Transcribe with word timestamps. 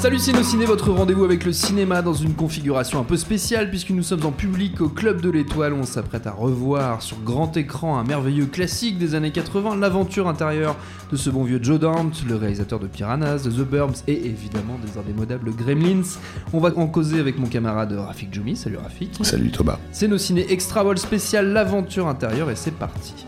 Salut 0.00 0.18
Ciné, 0.18 0.64
votre 0.64 0.90
rendez-vous 0.92 1.24
avec 1.24 1.44
le 1.44 1.52
cinéma 1.52 2.00
dans 2.00 2.14
une 2.14 2.32
configuration 2.32 2.98
un 2.98 3.04
peu 3.04 3.18
spéciale 3.18 3.68
puisque 3.68 3.90
nous 3.90 4.02
sommes 4.02 4.24
en 4.24 4.32
public 4.32 4.80
au 4.80 4.88
Club 4.88 5.20
de 5.20 5.28
l'Étoile 5.28 5.74
où 5.74 5.76
on 5.76 5.84
s'apprête 5.84 6.26
à 6.26 6.30
revoir 6.30 7.02
sur 7.02 7.18
grand 7.18 7.54
écran 7.58 7.98
un 7.98 8.04
merveilleux 8.04 8.46
classique 8.46 8.96
des 8.96 9.14
années 9.14 9.30
80, 9.30 9.76
l'aventure 9.76 10.26
intérieure 10.26 10.76
de 11.12 11.16
ce 11.18 11.28
bon 11.28 11.44
vieux 11.44 11.60
Joe 11.62 11.78
Dante, 11.78 12.24
le 12.26 12.36
réalisateur 12.36 12.78
de 12.78 12.86
Piranhas, 12.86 13.40
de 13.44 13.50
The 13.50 13.68
Burbs 13.68 14.02
et 14.08 14.24
évidemment 14.24 14.78
des 14.82 14.98
indémodables 14.98 15.54
Gremlins. 15.54 16.16
On 16.54 16.60
va 16.60 16.70
en 16.78 16.86
causer 16.86 17.20
avec 17.20 17.38
mon 17.38 17.46
camarade 17.46 17.92
Rafik 17.92 18.32
Djoumi. 18.32 18.56
Salut 18.56 18.78
Rafik. 18.78 19.18
Salut 19.20 19.50
Thomas. 19.50 19.78
C'est 19.92 20.08
nos 20.08 20.16
ciné 20.16 20.50
extra 20.50 20.82
spécial 20.96 21.48
l'aventure 21.52 22.08
intérieure 22.08 22.50
et 22.50 22.56
c'est 22.56 22.74
parti. 22.74 23.26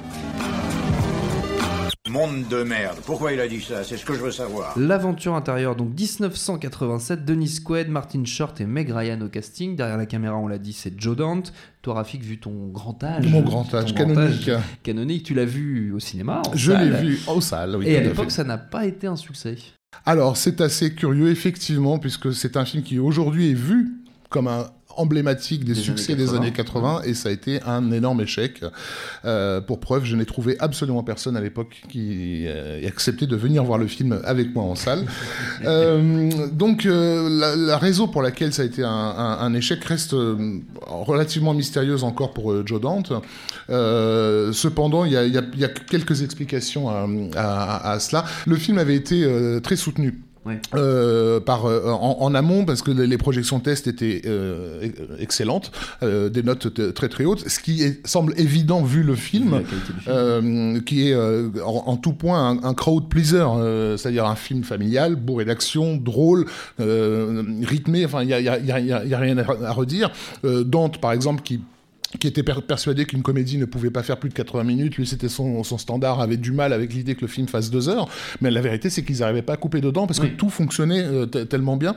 Monde 2.12 2.46
de 2.50 2.62
merde. 2.62 2.98
Pourquoi 3.06 3.32
il 3.32 3.40
a 3.40 3.48
dit 3.48 3.62
ça? 3.62 3.84
C'est 3.84 3.96
ce 3.96 4.04
que 4.04 4.12
je 4.12 4.18
veux 4.18 4.30
savoir. 4.30 4.78
L'aventure 4.78 5.34
intérieure, 5.34 5.74
donc 5.74 5.98
1987, 5.98 7.24
Denis 7.24 7.60
Quaid, 7.64 7.88
Martin 7.88 8.22
Short 8.26 8.60
et 8.60 8.66
Meg 8.66 8.90
Ryan 8.90 9.18
au 9.22 9.28
casting. 9.28 9.76
Derrière 9.76 9.96
la 9.96 10.04
caméra, 10.04 10.36
on 10.36 10.46
l'a 10.46 10.58
dit, 10.58 10.74
c'est 10.74 10.92
Joe 11.00 11.16
Dante. 11.16 11.54
Toi, 11.80 11.94
Rafik, 11.94 12.22
vu 12.22 12.38
ton 12.38 12.68
grand 12.68 13.02
âge. 13.02 13.26
Mon 13.28 13.40
grand 13.40 13.72
âge, 13.72 13.94
canonique. 13.94 14.50
canonique, 14.82 15.22
tu 15.22 15.32
l'as 15.32 15.46
vu 15.46 15.90
au 15.94 16.00
cinéma 16.00 16.42
Je 16.52 16.72
l'ai 16.72 16.90
vu 16.90 17.18
au 17.28 17.40
salle, 17.40 17.76
oui. 17.76 17.88
Et 17.88 17.96
à 17.96 18.02
l'époque, 18.02 18.30
ça 18.30 18.44
n'a 18.44 18.58
pas 18.58 18.84
été 18.84 19.06
un 19.06 19.16
succès. 19.16 19.56
Alors, 20.04 20.36
c'est 20.36 20.60
assez 20.60 20.94
curieux, 20.94 21.30
effectivement, 21.30 21.98
puisque 21.98 22.34
c'est 22.34 22.58
un 22.58 22.66
film 22.66 22.82
qui 22.82 22.98
aujourd'hui 22.98 23.52
est 23.52 23.54
vu 23.54 23.90
comme 24.28 24.48
un 24.48 24.66
emblématique 24.96 25.64
des, 25.64 25.74
succès 25.74 26.14
des 26.14 26.34
années 26.34 26.52
80 26.52 27.02
et 27.04 27.14
ça 27.14 27.28
a 27.28 27.32
été 27.32 27.60
un 27.64 27.90
énorme 27.92 28.20
échec. 28.20 28.62
Euh, 29.24 29.60
pour 29.60 29.80
preuve, 29.80 30.04
je 30.04 30.16
n'ai 30.16 30.24
trouvé 30.24 30.56
absolument 30.58 31.02
personne 31.02 31.36
à 31.36 31.40
l'époque 31.40 31.82
qui 31.88 32.44
euh, 32.46 32.80
ait 32.80 32.86
accepté 32.86 33.26
de 33.26 33.36
venir 33.36 33.64
voir 33.64 33.78
le 33.78 33.86
film 33.86 34.20
avec 34.24 34.54
moi 34.54 34.64
en 34.64 34.74
salle. 34.74 35.06
euh, 35.64 36.30
donc 36.52 36.84
la, 36.84 37.56
la, 37.56 37.78
raison 37.78 38.08
pour 38.08 38.22
laquelle 38.22 38.52
ça 38.52 38.62
a 38.62 38.64
été 38.64 38.82
un, 38.82 38.88
un, 38.88 39.38
un 39.40 39.54
échec 39.54 39.82
reste 39.84 40.14
relativement 40.86 41.54
mystérieuse 41.54 42.04
encore 42.04 42.32
pour 42.32 42.66
Joe 42.66 42.80
Dante. 42.80 43.12
cependant, 43.68 45.04
il 45.04 45.12
y, 45.12 45.16
y, 45.16 45.60
y 45.60 45.64
a, 45.64 45.68
quelques 45.68 46.22
explications 46.22 46.88
à, 46.88 47.06
à, 47.36 47.92
à, 47.92 48.00
cela. 48.00 48.24
Le 48.46 48.56
film 48.56 48.78
avait 48.78 48.96
été 48.96 49.26
très 49.62 49.76
soutenu 49.76 50.20
Ouais. 50.44 50.58
Euh, 50.74 51.38
par, 51.38 51.66
euh, 51.66 51.88
en, 51.88 52.16
en, 52.20 52.34
amont, 52.34 52.64
parce 52.64 52.82
que 52.82 52.90
les 52.90 53.18
projections 53.18 53.60
test 53.60 53.86
étaient 53.86 54.22
euh, 54.26 54.88
excellentes, 55.20 55.70
des 56.02 56.42
notes 56.42 56.94
très 56.94 57.08
très 57.08 57.24
hautes, 57.24 57.48
ce 57.48 57.60
qui 57.60 57.82
est, 57.84 58.04
semble 58.06 58.34
évident 58.36 58.82
vu 58.82 59.04
le 59.04 59.14
film, 59.14 59.62
film. 60.04 60.82
qui 60.82 61.08
est 61.08 61.14
en, 61.14 61.84
en, 61.86 61.96
tout 61.96 62.12
point 62.12 62.50
un, 62.50 62.64
un 62.64 62.74
crowd 62.74 63.08
pleaser, 63.08 63.46
c'est-à-dire 63.96 64.26
un 64.26 64.34
film 64.34 64.64
familial, 64.64 65.14
bourré 65.14 65.44
d'action, 65.44 65.96
drôle, 65.96 66.46
rythmé, 66.78 68.04
enfin 68.04 68.22
il 68.22 68.26
n'y 68.26 68.34
a, 68.34 68.40
y 68.40 68.48
a, 68.48 68.58
y 68.58 68.72
a, 68.72 68.80
y 68.80 69.14
a, 69.14 69.18
rien 69.18 69.38
à 69.38 69.72
redire. 69.72 70.10
Dante, 70.42 70.98
par 70.98 71.12
exemple, 71.12 71.42
qui 71.42 71.60
qui 72.18 72.26
était 72.26 72.42
persuadé 72.42 73.04
qu'une 73.04 73.22
comédie 73.22 73.58
ne 73.58 73.64
pouvait 73.64 73.90
pas 73.90 74.02
faire 74.02 74.18
plus 74.18 74.28
de 74.28 74.34
80 74.34 74.64
minutes. 74.64 74.96
Lui, 74.96 75.06
c'était 75.06 75.28
son, 75.28 75.62
son, 75.64 75.78
standard, 75.78 76.20
avait 76.20 76.36
du 76.36 76.52
mal 76.52 76.72
avec 76.72 76.92
l'idée 76.92 77.14
que 77.14 77.22
le 77.22 77.26
film 77.26 77.48
fasse 77.48 77.70
deux 77.70 77.88
heures. 77.88 78.08
Mais 78.40 78.50
la 78.50 78.60
vérité, 78.60 78.90
c'est 78.90 79.02
qu'ils 79.02 79.18
n'arrivaient 79.18 79.42
pas 79.42 79.54
à 79.54 79.56
couper 79.56 79.80
dedans 79.80 80.06
parce 80.06 80.20
que 80.20 80.26
tout 80.26 80.50
fonctionnait 80.50 81.02
euh, 81.02 81.26
tellement 81.26 81.76
bien. 81.76 81.94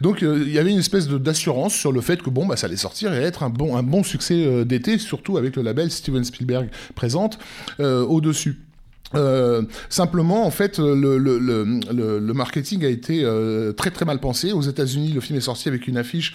Donc, 0.00 0.22
euh, 0.22 0.44
il 0.46 0.52
y 0.52 0.58
avait 0.58 0.70
une 0.70 0.78
espèce 0.78 1.08
d'assurance 1.08 1.74
sur 1.74 1.92
le 1.92 2.00
fait 2.00 2.22
que 2.22 2.30
bon, 2.30 2.46
bah, 2.46 2.56
ça 2.56 2.66
allait 2.66 2.76
sortir 2.76 3.12
et 3.12 3.18
être 3.18 3.42
un 3.42 3.50
bon, 3.50 3.76
un 3.76 3.82
bon 3.82 4.02
succès 4.02 4.44
euh, 4.46 4.64
d'été, 4.64 4.98
surtout 4.98 5.36
avec 5.36 5.56
le 5.56 5.62
label 5.62 5.90
Steven 5.90 6.24
Spielberg 6.24 6.68
présente 6.94 7.38
au-dessus. 7.78 8.58
Euh, 9.14 9.62
simplement, 9.88 10.46
en 10.46 10.50
fait, 10.50 10.78
le, 10.78 11.18
le, 11.18 11.38
le, 11.38 12.18
le 12.18 12.34
marketing 12.34 12.84
a 12.84 12.88
été 12.88 13.22
euh, 13.24 13.72
très 13.72 13.90
très 13.90 14.04
mal 14.04 14.20
pensé. 14.20 14.52
Aux 14.52 14.62
États-Unis, 14.62 15.12
le 15.12 15.20
film 15.20 15.38
est 15.38 15.42
sorti 15.42 15.68
avec 15.68 15.88
une 15.88 15.96
affiche 15.96 16.34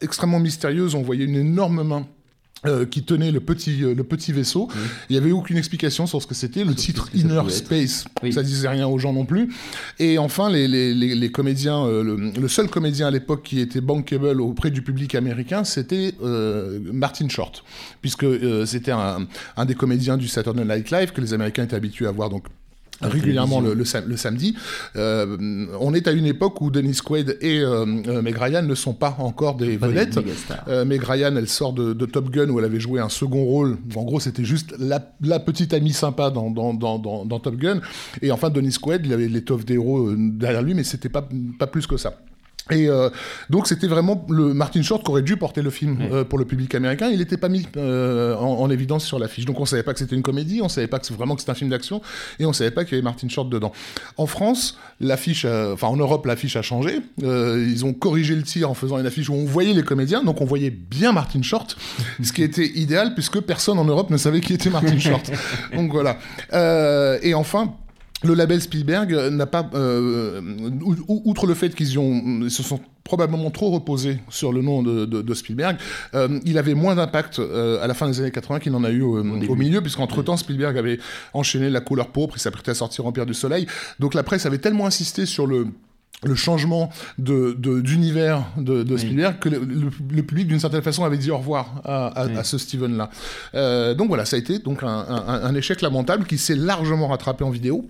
extrêmement 0.00 0.40
mystérieuse. 0.40 0.94
On 0.94 1.02
voyait 1.02 1.24
une 1.24 1.36
énorme 1.36 1.82
main 1.82 2.06
euh, 2.66 2.84
qui 2.84 3.02
tenait 3.02 3.30
le 3.30 3.40
petit, 3.40 3.82
euh, 3.82 3.94
le 3.94 4.04
petit 4.04 4.32
vaisseau. 4.32 4.68
Oui. 4.70 4.80
Il 5.08 5.12
n'y 5.12 5.18
avait 5.18 5.32
aucune 5.32 5.56
explication 5.56 6.06
sur 6.06 6.20
ce 6.20 6.26
que 6.26 6.34
c'était. 6.34 6.64
Le 6.64 6.74
titre 6.74 7.08
Inner 7.14 7.42
Space, 7.48 8.04
oui. 8.22 8.32
ça 8.32 8.42
disait 8.42 8.68
rien 8.68 8.86
aux 8.86 8.98
gens 8.98 9.12
non 9.12 9.24
plus. 9.24 9.52
Et 9.98 10.18
enfin, 10.18 10.50
les, 10.50 10.68
les, 10.68 10.94
les, 10.94 11.14
les 11.14 11.30
comédiens, 11.30 11.84
euh, 11.86 12.02
le, 12.02 12.16
le, 12.38 12.48
seul 12.48 12.68
comédien 12.68 13.06
à 13.06 13.10
l'époque 13.10 13.42
qui 13.42 13.60
était 13.60 13.80
bankable 13.80 14.40
auprès 14.40 14.70
du 14.70 14.82
public 14.82 15.14
américain, 15.14 15.64
c'était 15.64 16.14
euh, 16.22 16.78
Martin 16.92 17.28
Short, 17.28 17.64
puisque 18.02 18.24
euh, 18.24 18.66
c'était 18.66 18.92
un, 18.92 19.26
un, 19.56 19.64
des 19.64 19.74
comédiens 19.74 20.16
du 20.16 20.28
Saturday 20.28 20.64
Night 20.64 20.90
Live 20.90 21.12
que 21.12 21.20
les 21.20 21.32
Américains 21.32 21.64
étaient 21.64 21.76
habitués 21.76 22.06
à 22.06 22.10
voir 22.10 22.28
donc 22.28 22.44
régulièrement 23.00 23.60
le, 23.60 23.74
le, 23.74 23.84
le, 24.06 24.16
samedi. 24.16 24.54
Euh, 24.96 25.66
on 25.80 25.94
est 25.94 26.08
à 26.08 26.12
une 26.12 26.26
époque 26.26 26.60
où 26.60 26.70
Dennis 26.70 26.98
Quaid 27.04 27.38
et 27.40 27.60
euh, 27.60 27.84
euh, 28.06 28.22
Meg 28.22 28.36
Ryan 28.36 28.62
ne 28.62 28.74
sont 28.74 28.94
pas 28.94 29.16
encore 29.18 29.56
des 29.56 29.78
pas 29.78 29.88
vedettes. 29.88 30.18
Euh, 30.68 30.84
Meg 30.84 31.02
Ryan, 31.02 31.34
elle 31.36 31.48
sort 31.48 31.72
de, 31.72 31.92
de, 31.92 32.06
Top 32.06 32.30
Gun 32.30 32.48
où 32.50 32.58
elle 32.58 32.64
avait 32.64 32.80
joué 32.80 33.00
un 33.00 33.08
second 33.08 33.44
rôle. 33.44 33.78
En 33.94 34.04
gros, 34.04 34.20
c'était 34.20 34.44
juste 34.44 34.74
la, 34.78 35.00
la, 35.20 35.40
petite 35.40 35.72
amie 35.74 35.92
sympa 35.92 36.30
dans, 36.30 36.50
dans, 36.50 36.74
dans, 36.74 36.98
dans, 36.98 37.40
Top 37.40 37.56
Gun. 37.56 37.80
Et 38.22 38.30
enfin, 38.30 38.50
Dennis 38.50 38.76
Quaid, 38.80 39.06
il 39.06 39.12
avait 39.12 39.28
l'étoffe 39.28 39.64
d'héros 39.64 40.12
derrière 40.16 40.62
lui, 40.62 40.74
mais 40.74 40.84
c'était 40.84 41.08
pas, 41.08 41.26
pas 41.58 41.66
plus 41.66 41.86
que 41.86 41.96
ça. 41.96 42.14
Et 42.70 42.88
euh, 42.88 43.10
donc 43.48 43.66
c'était 43.66 43.86
vraiment 43.86 44.24
le 44.28 44.54
Martin 44.54 44.82
Short 44.82 45.02
qui 45.02 45.10
aurait 45.10 45.22
dû 45.22 45.36
porter 45.36 45.62
le 45.62 45.70
film 45.70 45.98
euh, 46.00 46.24
pour 46.24 46.38
le 46.38 46.44
public 46.44 46.74
américain. 46.74 47.08
Il 47.10 47.18
n'était 47.18 47.36
pas 47.36 47.48
mis 47.48 47.66
euh, 47.76 48.36
en, 48.36 48.60
en, 48.60 48.70
évidence 48.70 49.04
sur 49.04 49.18
l'affiche. 49.18 49.44
Donc 49.44 49.60
on 49.60 49.64
savait 49.64 49.82
pas 49.82 49.92
que 49.92 49.98
c'était 49.98 50.16
une 50.16 50.22
comédie, 50.22 50.60
on 50.62 50.68
savait 50.68 50.86
pas 50.86 50.98
que 50.98 51.06
c'est 51.06 51.14
vraiment 51.14 51.34
que 51.34 51.40
c'était 51.40 51.52
un 51.52 51.56
film 51.56 51.70
d'action, 51.70 52.00
et 52.38 52.46
on 52.46 52.52
savait 52.52 52.70
pas 52.70 52.84
qu'il 52.84 52.92
y 52.92 52.94
avait 52.96 53.04
Martin 53.04 53.28
Short 53.28 53.48
dedans. 53.48 53.72
En 54.16 54.26
France, 54.26 54.78
l'affiche, 55.00 55.44
enfin 55.44 55.88
en 55.88 55.96
Europe, 55.96 56.26
l'affiche 56.26 56.56
a 56.56 56.62
changé. 56.62 57.00
ils 57.22 57.84
ont 57.84 57.92
corrigé 57.92 58.34
le 58.34 58.42
tir 58.42 58.70
en 58.70 58.74
faisant 58.74 58.98
une 58.98 59.06
affiche 59.06 59.28
où 59.28 59.34
on 59.34 59.44
voyait 59.44 59.74
les 59.74 59.82
comédiens, 59.82 60.22
donc 60.22 60.40
on 60.40 60.44
voyait 60.44 60.70
bien 60.70 61.12
Martin 61.12 61.42
Short, 61.42 61.76
ce 62.22 62.32
qui 62.32 62.42
était 62.42 62.66
idéal 62.66 63.14
puisque 63.14 63.40
personne 63.40 63.78
en 63.78 63.84
Europe 63.84 64.10
ne 64.10 64.16
savait 64.16 64.40
qui 64.40 64.54
était 64.54 64.70
Martin 64.70 64.98
Short. 64.98 65.30
donc 65.74 65.92
voilà. 65.92 66.18
et 67.22 67.34
enfin 67.34 67.74
le 68.22 68.34
label 68.34 68.60
Spielberg 68.60 69.12
n'a 69.30 69.46
pas, 69.46 69.68
euh, 69.74 70.40
outre 71.08 71.46
le 71.46 71.54
fait 71.54 71.74
qu'ils 71.74 71.98
ont, 71.98 72.48
se 72.48 72.62
sont 72.62 72.80
probablement 73.04 73.50
trop 73.50 73.70
reposés 73.70 74.18
sur 74.28 74.52
le 74.52 74.62
nom 74.62 74.82
de, 74.82 75.04
de, 75.04 75.22
de 75.22 75.34
Spielberg, 75.34 75.76
euh, 76.14 76.38
il 76.44 76.58
avait 76.58 76.74
moins 76.74 76.94
d'impact 76.94 77.38
euh, 77.38 77.82
à 77.82 77.86
la 77.86 77.94
fin 77.94 78.08
des 78.08 78.20
années 78.20 78.30
80 78.30 78.60
qu'il 78.60 78.74
en 78.74 78.84
a 78.84 78.90
eu 78.90 79.02
au, 79.02 79.18
au 79.18 79.56
milieu, 79.56 79.80
puisqu'entre 79.80 80.22
temps 80.22 80.36
Spielberg 80.36 80.76
avait 80.78 80.98
enchaîné 81.34 81.70
La 81.70 81.80
couleur 81.80 82.08
pourpre, 82.08 82.36
il 82.36 82.40
s'apprêtait 82.40 82.70
à 82.70 82.74
sortir 82.74 83.06
Empire 83.06 83.26
du 83.26 83.34
Soleil. 83.34 83.66
Donc 83.98 84.14
la 84.14 84.22
presse 84.22 84.46
avait 84.46 84.58
tellement 84.58 84.86
insisté 84.86 85.26
sur 85.26 85.46
le 85.46 85.68
le 86.22 86.34
changement 86.34 86.90
de 87.16 87.56
d'univers 87.80 88.44
de, 88.58 88.62
de, 88.62 88.82
de, 88.82 88.96
Spielberg 88.98 89.38
que 89.38 89.48
le, 89.48 89.60
le, 89.60 89.90
le 90.10 90.22
public 90.22 90.48
d'une 90.48 90.60
certaine 90.60 90.82
façon 90.82 91.02
avait 91.02 91.16
dit 91.16 91.30
au 91.30 91.38
revoir 91.38 91.80
à, 91.82 92.08
à, 92.08 92.26
oui. 92.26 92.36
à 92.36 92.44
ce 92.44 92.58
Steven 92.58 92.94
là 92.94 93.08
euh, 93.54 93.94
donc 93.94 94.08
voilà 94.08 94.26
ça 94.26 94.36
a 94.36 94.38
été 94.38 94.58
donc 94.58 94.82
un, 94.82 94.88
un, 94.88 95.42
un 95.44 95.54
échec 95.54 95.80
lamentable 95.80 96.26
qui 96.26 96.36
s'est 96.36 96.56
largement 96.56 97.08
rattrapé 97.08 97.42
en 97.42 97.48
vidéo 97.48 97.88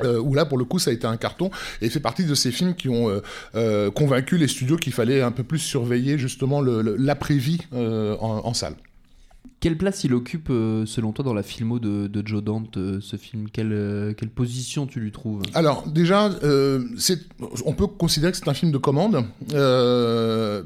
euh, 0.00 0.18
où 0.18 0.34
là, 0.34 0.44
pour 0.44 0.58
le 0.58 0.64
coup, 0.64 0.78
ça 0.78 0.90
a 0.90 0.94
été 0.94 1.06
un 1.06 1.16
carton 1.16 1.50
et 1.80 1.90
fait 1.90 2.00
partie 2.00 2.24
de 2.24 2.34
ces 2.34 2.50
films 2.50 2.74
qui 2.74 2.88
ont 2.88 3.10
euh, 3.10 3.20
euh, 3.54 3.90
convaincu 3.90 4.38
les 4.38 4.48
studios 4.48 4.76
qu'il 4.76 4.92
fallait 4.92 5.22
un 5.22 5.32
peu 5.32 5.44
plus 5.44 5.58
surveiller 5.58 6.18
justement 6.18 6.62
l'après-vie 6.62 7.60
euh, 7.74 8.16
en, 8.20 8.46
en 8.46 8.54
salle. 8.54 8.74
Quelle 9.60 9.78
place 9.78 10.02
il 10.02 10.12
occupe, 10.12 10.48
euh, 10.50 10.86
selon 10.86 11.12
toi, 11.12 11.24
dans 11.24 11.34
la 11.34 11.44
filmo 11.44 11.78
de, 11.78 12.08
de 12.08 12.26
Joe 12.26 12.42
Dante, 12.42 12.76
euh, 12.78 12.98
ce 13.00 13.14
film? 13.14 13.46
Quelle, 13.48 13.72
euh, 13.72 14.12
quelle 14.12 14.30
position 14.30 14.88
tu 14.88 14.98
lui 14.98 15.12
trouves? 15.12 15.42
Alors, 15.54 15.86
déjà, 15.86 16.30
on 17.64 17.72
peut 17.72 17.86
considérer 17.86 18.32
que 18.32 18.38
c'est 18.38 18.48
un 18.48 18.54
film 18.54 18.72
de 18.72 18.78
commande, 18.78 19.24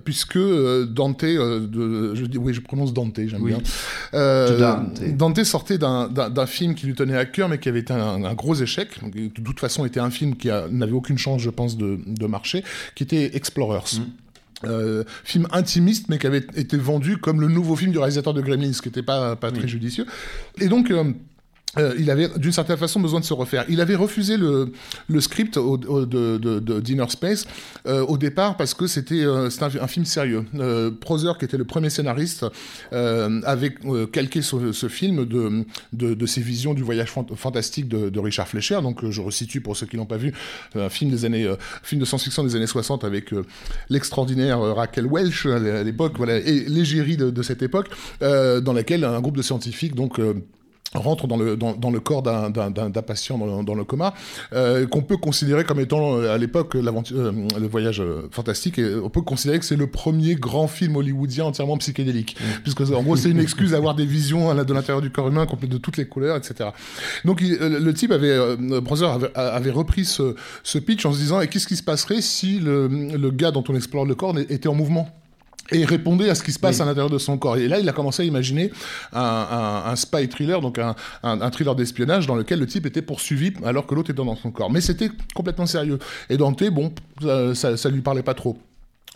puisque 0.04 0.38
Dante, 0.38 1.26
de, 1.26 2.14
je 2.14 2.24
dis, 2.24 2.38
oui, 2.38 2.54
je 2.54 2.62
prononce 2.62 2.94
Dante, 2.94 3.20
j'aime 3.26 3.42
oui. 3.42 3.52
bien. 3.52 3.60
Dante. 4.58 5.02
Dante 5.14 5.44
sortait 5.44 5.76
d'un 5.76 6.46
film 6.46 6.74
qui 6.74 6.86
lui 6.86 6.94
tenait 6.94 7.18
à 7.18 7.26
cœur, 7.26 7.50
mais 7.50 7.58
qui 7.58 7.68
avait 7.68 7.80
été 7.80 7.92
un, 7.92 8.24
un 8.24 8.34
gros 8.34 8.54
échec. 8.54 8.88
De 9.12 9.28
toute 9.28 9.60
façon, 9.60 9.84
était 9.84 10.00
un 10.00 10.10
film 10.10 10.36
qui 10.36 10.48
n'avait 10.70 10.92
aucune 10.92 11.18
chance, 11.18 11.42
je 11.42 11.50
pense, 11.50 11.76
de, 11.76 11.98
de 12.06 12.26
marcher, 12.26 12.64
qui 12.94 13.02
était 13.02 13.36
Explorers. 13.36 13.98
Mm. 13.98 14.04
Euh, 14.64 15.04
film 15.22 15.46
intimiste 15.52 16.08
mais 16.08 16.18
qui 16.18 16.26
avait 16.26 16.46
été 16.54 16.78
vendu 16.78 17.18
comme 17.18 17.42
le 17.42 17.48
nouveau 17.48 17.76
film 17.76 17.92
du 17.92 17.98
réalisateur 17.98 18.32
de 18.32 18.40
Gremlins 18.40 18.72
ce 18.72 18.80
qui 18.80 18.88
n'était 18.88 19.02
pas 19.02 19.36
pas 19.36 19.52
très 19.52 19.68
judicieux. 19.68 20.06
Et 20.58 20.68
donc 20.68 20.90
euh, 20.90 21.12
euh, 21.78 21.94
il 21.98 22.10
avait 22.10 22.28
d'une 22.36 22.52
certaine 22.52 22.76
façon 22.76 23.00
besoin 23.00 23.20
de 23.20 23.24
se 23.24 23.34
refaire. 23.34 23.64
Il 23.68 23.80
avait 23.80 23.94
refusé 23.94 24.36
le, 24.36 24.72
le 25.08 25.20
script 25.20 25.56
au, 25.56 25.76
de, 25.76 26.04
de, 26.04 26.58
de, 26.58 26.80
Dinner 26.80 27.06
Space 27.08 27.46
euh, 27.86 28.04
au 28.06 28.18
départ 28.18 28.56
parce 28.56 28.74
que 28.74 28.86
c'était 28.86 29.24
euh, 29.24 29.48
un, 29.60 29.82
un, 29.82 29.86
film 29.86 30.04
sérieux. 30.04 30.44
Euh, 30.54 30.90
Proser, 30.90 31.32
qui 31.38 31.44
était 31.44 31.56
le 31.56 31.64
premier 31.64 31.90
scénariste, 31.90 32.46
euh, 32.92 33.40
avait 33.44 33.74
calqué 34.12 34.42
ce, 34.42 34.72
ce, 34.72 34.88
film 34.88 35.24
de, 35.24 35.64
de, 35.92 36.26
ses 36.26 36.40
visions 36.40 36.74
du 36.74 36.82
voyage 36.82 37.12
fantastique 37.34 37.88
de, 37.88 38.18
Richard 38.18 38.48
Fleischer. 38.48 38.80
Donc 38.82 39.08
je 39.08 39.20
resitue 39.20 39.60
pour 39.60 39.76
ceux 39.76 39.86
qui 39.86 39.96
l'ont 39.96 40.06
pas 40.06 40.16
vu, 40.16 40.32
un 40.74 40.88
film 40.88 41.10
des 41.10 41.24
années, 41.24 41.48
film 41.82 42.00
de 42.00 42.06
science-fiction 42.06 42.44
des 42.44 42.56
années 42.56 42.66
60 42.66 43.04
avec 43.04 43.30
l'extraordinaire 43.88 44.60
Raquel 44.60 45.06
Welch 45.06 45.46
à 45.46 45.82
l'époque, 45.82 46.14
voilà, 46.16 46.38
et 46.38 46.64
l'égérie 46.66 47.16
de, 47.16 47.42
cette 47.42 47.62
époque, 47.62 47.88
dans 48.20 48.72
laquelle 48.72 49.04
un 49.04 49.20
groupe 49.20 49.36
de 49.36 49.42
scientifiques 49.42 49.94
donc 49.94 50.18
rentre 50.96 51.26
dans 51.26 51.36
le, 51.36 51.56
dans, 51.56 51.74
dans 51.74 51.90
le 51.90 52.00
corps 52.00 52.22
d'un 52.22 52.90
patient 53.02 53.38
dans, 53.38 53.62
dans, 53.62 53.74
le 53.74 53.84
coma, 53.84 54.14
euh, 54.52 54.86
qu'on 54.86 55.02
peut 55.02 55.16
considérer 55.16 55.64
comme 55.64 55.80
étant 55.80 56.16
euh, 56.16 56.34
à 56.34 56.38
l'époque 56.38 56.74
euh, 56.76 57.32
le 57.58 57.66
voyage 57.66 58.00
euh, 58.00 58.28
fantastique, 58.30 58.78
et 58.78 58.94
on 58.96 59.10
peut 59.10 59.22
considérer 59.22 59.58
que 59.58 59.64
c'est 59.64 59.76
le 59.76 59.86
premier 59.86 60.34
grand 60.34 60.68
film 60.68 60.96
hollywoodien 60.96 61.44
entièrement 61.44 61.76
psychédélique, 61.78 62.36
mmh. 62.38 62.62
puisque 62.62 62.80
en 62.80 63.02
gros 63.02 63.16
c'est 63.16 63.30
une 63.30 63.40
excuse 63.46 63.72
d'avoir 63.72 63.94
des 63.94 64.06
visions 64.06 64.54
de 64.54 64.74
l'intérieur 64.74 65.02
du 65.02 65.10
corps 65.10 65.28
humain 65.28 65.46
complètes 65.46 65.70
de 65.70 65.78
toutes 65.78 65.96
les 65.96 66.06
couleurs, 66.06 66.36
etc. 66.36 66.70
Donc 67.24 67.40
il, 67.40 67.56
le 67.86 67.94
type 67.94 68.12
avait, 68.12 68.30
euh, 68.30 68.80
Brother 68.80 69.10
avait, 69.10 69.30
avait, 69.34 69.70
repris 69.70 70.04
ce, 70.04 70.34
ce, 70.62 70.78
pitch 70.78 71.04
en 71.06 71.12
se 71.12 71.18
disant 71.18 71.40
et 71.40 71.48
qu'est-ce 71.48 71.66
qui 71.66 71.76
se 71.76 71.82
passerait 71.82 72.20
si 72.20 72.58
le, 72.58 72.88
le 72.88 73.30
gars 73.30 73.50
dont 73.50 73.64
on 73.68 73.74
explore 73.74 74.04
le 74.04 74.14
corps 74.14 74.38
était 74.38 74.68
en 74.68 74.74
mouvement? 74.74 75.08
Et 75.72 75.84
répondait 75.84 76.30
à 76.30 76.34
ce 76.34 76.42
qui 76.42 76.52
se 76.52 76.58
passe 76.58 76.80
à 76.80 76.84
l'intérieur 76.84 77.10
de 77.10 77.18
son 77.18 77.38
corps. 77.38 77.56
Et 77.56 77.68
là, 77.68 77.78
il 77.78 77.88
a 77.88 77.92
commencé 77.92 78.22
à 78.22 78.26
imaginer 78.26 78.70
un, 79.12 79.20
un, 79.20 79.90
un 79.90 79.96
spy 79.96 80.28
thriller, 80.28 80.60
donc 80.60 80.78
un, 80.78 80.94
un 81.22 81.50
thriller 81.50 81.74
d'espionnage 81.74 82.26
dans 82.26 82.34
lequel 82.34 82.58
le 82.58 82.66
type 82.66 82.86
était 82.86 83.02
poursuivi 83.02 83.52
alors 83.64 83.86
que 83.86 83.94
l'autre 83.94 84.10
était 84.10 84.24
dans 84.24 84.36
son 84.36 84.50
corps. 84.50 84.70
Mais 84.70 84.80
c'était 84.80 85.10
complètement 85.34 85.66
sérieux. 85.66 85.98
Et 86.30 86.36
Dante, 86.36 86.64
bon, 86.70 86.92
ça, 87.54 87.76
ça, 87.76 87.88
lui 87.88 88.00
parlait 88.00 88.22
pas 88.22 88.34
trop. 88.34 88.58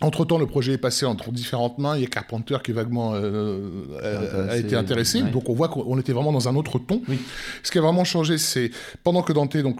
Entre-temps, 0.02 0.38
le 0.38 0.46
projet 0.46 0.72
est 0.72 0.78
passé 0.78 1.04
entre 1.04 1.30
différentes 1.30 1.76
mains. 1.78 1.96
Il 1.96 2.02
y 2.02 2.04
a 2.06 2.08
Carpenter 2.08 2.56
qui 2.64 2.72
vaguement 2.72 3.12
euh, 3.14 4.48
a, 4.48 4.52
a, 4.52 4.56
été 4.56 4.74
intéressé. 4.74 5.22
Ouais. 5.22 5.30
Donc 5.30 5.50
on 5.50 5.54
voit 5.54 5.68
qu'on 5.68 5.98
était 5.98 6.12
vraiment 6.12 6.32
dans 6.32 6.48
un 6.48 6.56
autre 6.56 6.78
ton. 6.78 7.02
Oui. 7.06 7.18
Ce 7.62 7.70
qui 7.70 7.78
a 7.78 7.82
vraiment 7.82 8.04
changé, 8.04 8.38
c'est 8.38 8.70
pendant 9.04 9.22
que 9.22 9.34
Dante 9.34 9.56
donc 9.58 9.78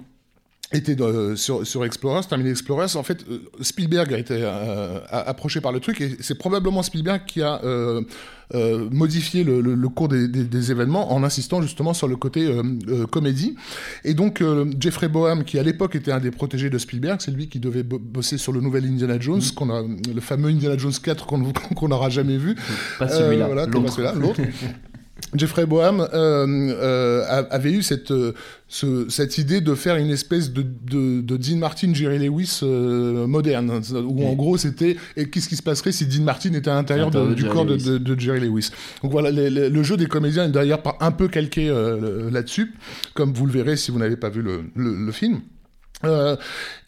était 0.73 0.95
de, 0.95 1.35
sur, 1.35 1.67
sur 1.67 1.85
Explorers, 1.85 2.27
terminé 2.29 2.51
Explorers, 2.51 2.97
en 2.97 3.03
fait, 3.03 3.25
euh, 3.29 3.39
Spielberg 3.61 4.15
a 4.15 4.19
été 4.19 4.35
euh, 4.37 5.01
approché 5.11 5.61
par 5.61 5.73
le 5.73 5.81
truc 5.81 6.01
et 6.01 6.17
c'est 6.21 6.37
probablement 6.39 6.83
Spielberg 6.83 7.23
qui 7.27 7.43
a 7.43 7.61
euh, 7.65 8.03
euh, 8.53 8.89
modifié 8.91 9.45
le, 9.45 9.61
le, 9.61 9.77
le 9.77 9.89
cours 9.89 10.09
des, 10.09 10.27
des, 10.27 10.43
des, 10.43 10.73
événements 10.73 11.13
en 11.13 11.23
insistant 11.23 11.63
justement 11.63 11.95
sur 11.95 12.09
le 12.09 12.17
côté 12.17 12.47
euh, 12.47 12.63
euh, 12.89 13.07
comédie. 13.07 13.55
Et 14.05 14.13
donc 14.13 14.43
Jeffrey 14.81 15.09
Boham, 15.09 15.45
qui 15.45 15.57
à 15.59 15.63
l'époque 15.63 15.95
était 15.95 16.11
un 16.11 16.19
des 16.19 16.33
protégés 16.33 16.69
de 16.69 16.77
Spielberg, 16.77 17.21
c'est 17.21 17.31
lui 17.31 17.49
qui 17.49 17.61
devait 17.61 17.85
bosser 17.85 18.39
sur 18.39 18.53
le 18.53 18.61
nouvel 18.61 18.87
Indiana 18.87 19.21
Jones, 19.21 19.39
mmh. 19.39 19.55
qu'on 19.55 19.71
a 19.71 19.83
le 19.83 20.21
fameux 20.21 20.49
Indiana 20.49 20.77
Jones 20.77 20.93
4 21.01 21.27
qu'on 21.27 21.43
qu 21.77 21.85
n'aura 21.87 22.09
jamais 22.11 22.39
vu. 22.39 22.57
Pas 22.99 23.09
celui-là, 23.09 23.47
voilà, 23.47 23.67
l'autre. 24.15 24.41
Jeffrey 25.35 25.67
Boham 25.67 26.00
euh, 26.00 26.06
euh, 26.12 27.44
avait 27.50 27.73
eu 27.73 27.82
cette, 27.82 28.11
euh, 28.11 28.32
ce, 28.69 29.09
cette 29.09 29.38
idée 29.38 29.61
de 29.61 29.75
faire 29.75 29.97
une 29.97 30.11
espèce 30.11 30.53
de, 30.53 30.62
de, 30.62 31.21
de 31.21 31.37
Dean 31.37 31.56
Martin, 31.56 31.94
Jerry 31.94 32.19
Lewis 32.19 32.61
euh, 32.62 33.27
moderne, 33.27 33.81
où 34.06 34.27
en 34.27 34.35
gros 34.35 34.56
c'était 34.56 34.97
et 35.17 35.29
qu'est-ce 35.29 35.49
qui 35.49 35.56
se 35.56 35.62
passerait 35.62 35.93
si 35.93 36.06
Dean 36.06 36.25
Martin 36.25 36.53
était 36.55 36.71
à 36.71 36.75
l'intérieur 36.75 37.11
du 37.11 37.44
corps 37.44 37.67
de, 37.67 37.77
de, 37.99 38.21
Jerry 38.21 38.41
Lewis. 38.41 38.71
Donc 39.03 39.12
voilà, 39.12 39.31
les, 39.31 39.50
les, 39.50 39.69
le 39.69 39.82
jeu 39.82 39.97
des 39.97 40.06
comédiens 40.06 40.47
est 40.47 40.53
d'ailleurs 40.53 40.82
un 41.00 41.12
peu 41.12 41.29
calqué 41.29 41.69
euh, 41.69 42.31
là-dessus, 42.31 42.75
comme 43.15 43.33
vous 43.33 43.47
le 43.47 43.53
verrez 43.53 43.76
si 43.76 43.91
vous 43.91 43.99
n'avez 43.99 44.17
pas 44.17 44.31
vu 44.31 44.43
le, 44.43 44.65
le, 44.75 44.94
le 45.06 45.12
film. 45.12 45.41
Euh, 46.05 46.37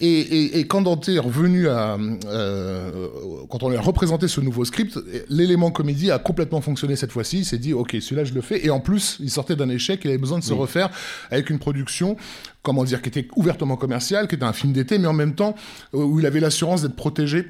et, 0.00 0.06
et, 0.06 0.58
et, 0.58 0.66
quand 0.66 0.82
Dante 0.82 1.08
est 1.08 1.18
revenu 1.18 1.68
à, 1.68 1.98
euh, 2.26 3.08
quand 3.50 3.62
on 3.62 3.68
lui 3.68 3.76
a 3.76 3.80
représenté 3.80 4.26
ce 4.26 4.40
nouveau 4.40 4.64
script, 4.64 4.98
l'élément 5.28 5.70
comédie 5.70 6.10
a 6.10 6.18
complètement 6.18 6.60
fonctionné 6.60 6.96
cette 6.96 7.12
fois-ci. 7.12 7.40
Il 7.40 7.44
s'est 7.44 7.58
dit, 7.58 7.74
ok, 7.74 7.96
celui-là 8.00 8.24
je 8.24 8.32
le 8.32 8.40
fais. 8.40 8.64
Et 8.64 8.70
en 8.70 8.80
plus, 8.80 9.18
il 9.20 9.30
sortait 9.30 9.56
d'un 9.56 9.68
échec, 9.68 10.00
il 10.04 10.08
avait 10.08 10.18
besoin 10.18 10.38
de 10.38 10.44
se 10.44 10.52
oui. 10.52 10.60
refaire 10.60 10.90
avec 11.30 11.50
une 11.50 11.58
production, 11.58 12.16
comment 12.62 12.84
dire, 12.84 13.02
qui 13.02 13.08
était 13.08 13.28
ouvertement 13.36 13.76
commerciale, 13.76 14.28
qui 14.28 14.34
était 14.34 14.44
un 14.44 14.52
film 14.52 14.72
d'été, 14.72 14.98
mais 14.98 15.08
en 15.08 15.12
même 15.12 15.34
temps 15.34 15.54
euh, 15.94 15.98
où 15.98 16.18
il 16.18 16.26
avait 16.26 16.40
l'assurance 16.40 16.82
d'être 16.82 16.96
protégé 16.96 17.46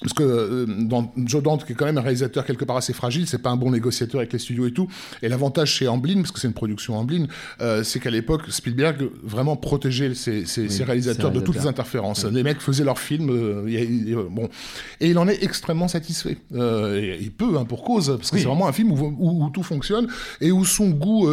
parce 0.00 0.14
que 0.14 0.22
euh, 0.22 0.66
dans 0.66 1.12
Joe 1.16 1.42
Dante, 1.42 1.66
qui 1.66 1.72
est 1.72 1.74
quand 1.74 1.84
même 1.84 1.98
un 1.98 2.02
réalisateur 2.02 2.44
quelque 2.46 2.64
part 2.64 2.76
assez 2.76 2.92
fragile, 2.92 3.26
c'est 3.26 3.42
pas 3.42 3.50
un 3.50 3.56
bon 3.56 3.70
négociateur 3.70 4.20
avec 4.20 4.32
les 4.32 4.38
studios 4.38 4.66
et 4.66 4.72
tout. 4.72 4.88
Et 5.22 5.28
l'avantage 5.28 5.72
chez 5.72 5.88
Amblin, 5.88 6.16
parce 6.16 6.32
que 6.32 6.40
c'est 6.40 6.48
une 6.48 6.54
production 6.54 6.96
Amblin, 6.96 7.26
euh, 7.60 7.84
c'est 7.84 8.00
qu'à 8.00 8.10
l'époque, 8.10 8.42
Spielberg 8.48 9.10
vraiment 9.22 9.56
protégeait 9.56 10.14
ses, 10.14 10.46
ses, 10.46 10.62
oui, 10.62 10.70
ses 10.70 10.84
réalisateurs 10.84 11.30
de 11.30 11.40
toutes 11.40 11.56
les 11.56 11.66
interférences. 11.66 12.24
Oui. 12.24 12.32
Les 12.32 12.42
mecs 12.42 12.60
faisaient 12.60 12.84
leur 12.84 12.98
film, 12.98 13.28
euh, 13.30 13.66
a, 13.66 14.28
bon, 14.30 14.48
et 15.00 15.10
il 15.10 15.18
en 15.18 15.28
est 15.28 15.42
extrêmement 15.44 15.88
satisfait. 15.88 16.38
Euh, 16.54 17.16
il 17.20 17.32
peut, 17.32 17.58
hein, 17.58 17.64
pour 17.64 17.84
cause, 17.84 18.08
parce 18.16 18.30
que 18.30 18.36
oui. 18.36 18.42
c'est 18.42 18.48
vraiment 18.48 18.68
un 18.68 18.72
film 18.72 18.92
où, 18.92 19.16
où, 19.18 19.44
où, 19.44 19.50
tout 19.50 19.62
fonctionne 19.62 20.08
et 20.40 20.50
où 20.50 20.64
son 20.64 20.90
goût 20.90 21.28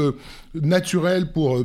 naturel 0.53 1.31
pour 1.31 1.63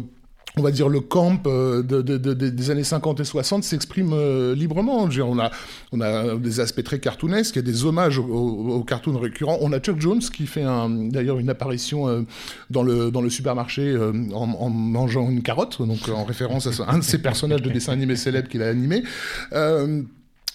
on 0.59 0.63
va 0.63 0.71
dire 0.71 0.89
le 0.89 1.01
camp 1.01 1.47
euh, 1.47 1.83
de, 1.83 2.03
de, 2.03 2.19
de, 2.19 2.35
des 2.35 2.71
années 2.71 2.85
50 2.85 3.21
et 3.21 3.25
60 3.25 3.65
s'exprime 3.65 4.13
euh, 4.13 4.55
librement. 4.55 5.09
on 5.19 6.01
a 6.01 6.37
des 6.37 6.61
aspects 6.61 6.83
très 6.83 6.99
cartoonesques, 6.99 7.57
il 7.57 7.59
y 7.59 7.69
a 7.69 7.73
des 7.73 7.85
hommages 7.85 8.19
aux, 8.19 8.25
aux 8.25 8.85
cartoons 8.85 9.19
récurrents. 9.19 9.59
On 9.61 9.73
a 9.73 9.81
Chuck 9.81 10.01
Jones 10.01 10.21
qui 10.21 10.47
fait 10.47 10.65
d'ailleurs 11.11 11.39
une 11.39 11.51
apparition 11.51 12.09
euh, 12.09 12.23
dans 12.71 12.83
le 12.83 13.31
supermarché 13.31 13.97
en, 14.35 14.53
en, 14.53 14.71
mangeant 14.71 15.31
une 15.31 15.43
carotte, 15.43 15.81
donc 15.81 16.09
en 16.09 16.25
référence 16.25 16.81
à 16.81 16.91
un 16.91 16.99
de 16.99 17.05
ses 17.05 17.19
personnages 17.19 17.63
de 17.63 17.71
dessin 17.71 17.93
animé 17.93 18.17
célèbre 18.17 18.49
qu'il 18.49 18.63
a 18.63 18.69
animé. 18.69 19.03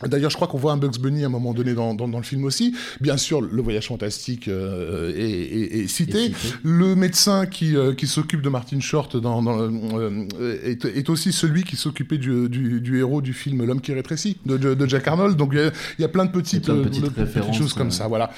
D'ailleurs, 0.05 0.29
je 0.29 0.35
crois 0.35 0.47
qu'on 0.47 0.59
voit 0.59 0.73
un 0.73 0.77
Bugs 0.77 0.99
Bunny 0.99 1.23
à 1.23 1.25
un 1.25 1.29
moment 1.29 1.53
donné 1.53 1.73
dans, 1.73 1.95
dans, 1.95 2.07
dans 2.07 2.19
le 2.19 2.23
film 2.23 2.43
aussi. 2.43 2.75
Bien 3.01 3.17
sûr, 3.17 3.41
le 3.41 3.61
voyage 3.63 3.87
fantastique 3.87 4.47
euh, 4.47 5.11
est, 5.15 5.21
est, 5.21 5.79
est, 5.79 5.87
cité. 5.87 6.25
est, 6.25 6.35
cité. 6.35 6.57
Le 6.63 6.95
médecin 6.95 7.47
qui, 7.47 7.75
euh, 7.75 7.93
qui 7.93 8.05
s'occupe 8.05 8.41
de 8.41 8.49
Martin 8.49 8.79
Short 8.79 9.17
dans, 9.17 9.43
euh, 9.47 10.27
est, 10.63 11.09
aussi 11.09 11.31
celui 11.31 11.63
qui 11.63 11.75
s'occupait 11.75 12.19
du, 12.19 12.47
du, 12.47 12.79
du, 12.79 12.99
héros 12.99 13.21
du 13.21 13.33
film 13.33 13.65
L'homme 13.65 13.81
qui 13.81 13.91
rétrécit 13.91 14.37
de, 14.45 14.57
de, 14.57 14.75
de 14.75 14.87
Jack 14.87 15.07
Arnold. 15.07 15.35
Donc 15.35 15.53
il 15.53 15.71
y, 15.97 16.01
y, 16.03 16.05
a 16.05 16.09
plein 16.09 16.25
de 16.25 16.31
petites, 16.31 16.65
plein 16.65 16.75
de 16.75 16.83
petites, 16.83 17.53
choses 17.53 17.73
comme 17.73 17.91
ça. 17.91 18.07
Voilà. 18.07 18.29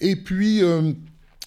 Et 0.00 0.16
puis 0.16 0.62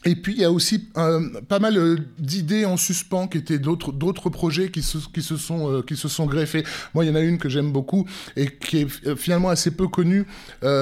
et 0.07 0.15
puis 0.15 0.33
il 0.33 0.39
y 0.39 0.45
a 0.45 0.51
aussi 0.51 0.87
euh, 0.97 1.19
pas 1.49 1.59
mal 1.59 1.77
euh, 1.77 1.97
d'idées 2.17 2.63
en 2.63 2.77
suspens 2.77 3.27
qui 3.27 3.37
étaient 3.37 3.59
d'autres 3.59 4.29
projets 4.29 4.71
qui 4.71 4.81
se 4.81 4.99
qui 5.13 5.21
se 5.21 5.35
sont 5.35 5.69
euh, 5.69 5.81
qui 5.81 5.97
se 5.97 6.07
sont 6.07 6.25
greffés. 6.25 6.63
Moi, 6.93 7.03
il 7.03 7.09
y 7.09 7.11
en 7.11 7.15
a 7.15 7.19
une 7.19 7.37
que 7.37 7.49
j'aime 7.49 7.73
beaucoup 7.73 8.05
et 8.37 8.47
qui 8.47 8.77
est 8.77 9.15
finalement 9.17 9.49
assez 9.49 9.71
peu 9.71 9.89
connue. 9.89 10.25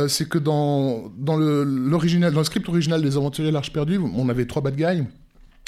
C'est 0.07 0.29
que 0.29 0.37
dans 0.37 1.11
le 1.17 1.65
dans 1.65 2.39
le 2.39 2.43
script 2.43 2.69
original 2.69 3.01
des 3.01 3.17
Aventuriers 3.17 3.51
l'Arche 3.51 3.73
perdue, 3.73 3.97
on 3.97 4.29
avait 4.29 4.45
trois 4.45 4.61
bad 4.61 4.75
guys. 4.75 5.03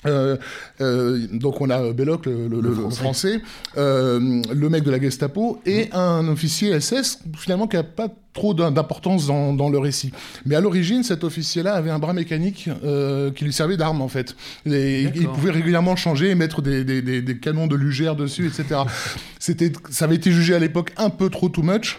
Euh, 0.06 0.38
euh, 0.80 1.26
donc 1.34 1.60
on 1.60 1.70
a 1.72 1.92
Belloc, 1.92 2.28
le, 2.28 2.48
le, 2.48 2.62
le 2.62 2.72
français, 2.72 3.02
français 3.02 3.42
euh, 3.78 4.44
le 4.54 4.70
mec 4.70 4.84
de 4.84 4.92
la 4.92 5.00
Gestapo, 5.02 5.60
et 5.66 5.86
mmh. 5.86 5.96
un 5.96 6.28
officier 6.28 6.80
SS 6.80 7.20
finalement 7.36 7.68
qui 7.68 7.78
n'a 7.78 7.84
pas 7.84 8.08
trop 8.34 8.54
d'importance 8.54 9.26
dans, 9.26 9.54
dans, 9.54 9.70
le 9.70 9.80
récit. 9.80 10.12
Mais 10.46 10.56
à 10.56 10.62
l'origine, 10.62 11.02
cet 11.02 11.24
officier-là 11.24 11.74
avait 11.74 11.90
un 11.90 11.98
bras 11.98 12.14
mécanique 12.14 12.70
euh, 12.84 13.32
qui 13.32 13.44
lui 13.46 13.54
servait 13.54 13.78
d'arme 13.78 14.02
en 14.02 14.08
fait. 14.08 14.36
Et, 14.68 15.08
il 15.16 15.28
pouvait 15.30 15.50
régulièrement 15.50 15.96
changer 15.96 16.30
et 16.30 16.36
mettre 16.36 16.62
des, 16.62 16.84
des, 16.84 17.02
des, 17.02 17.24
des 17.24 17.38
canons 17.40 17.66
de 17.66 17.76
lugère 17.76 18.16
dessus, 18.16 18.46
etc. 18.46 18.82
C'était, 19.40 19.72
ça 19.90 20.06
avait 20.06 20.16
été 20.16 20.32
jugé 20.32 20.54
à 20.54 20.60
l'époque 20.60 20.92
un 20.98 21.10
peu 21.10 21.30
trop 21.30 21.50
too 21.50 21.64
much. 21.64 21.98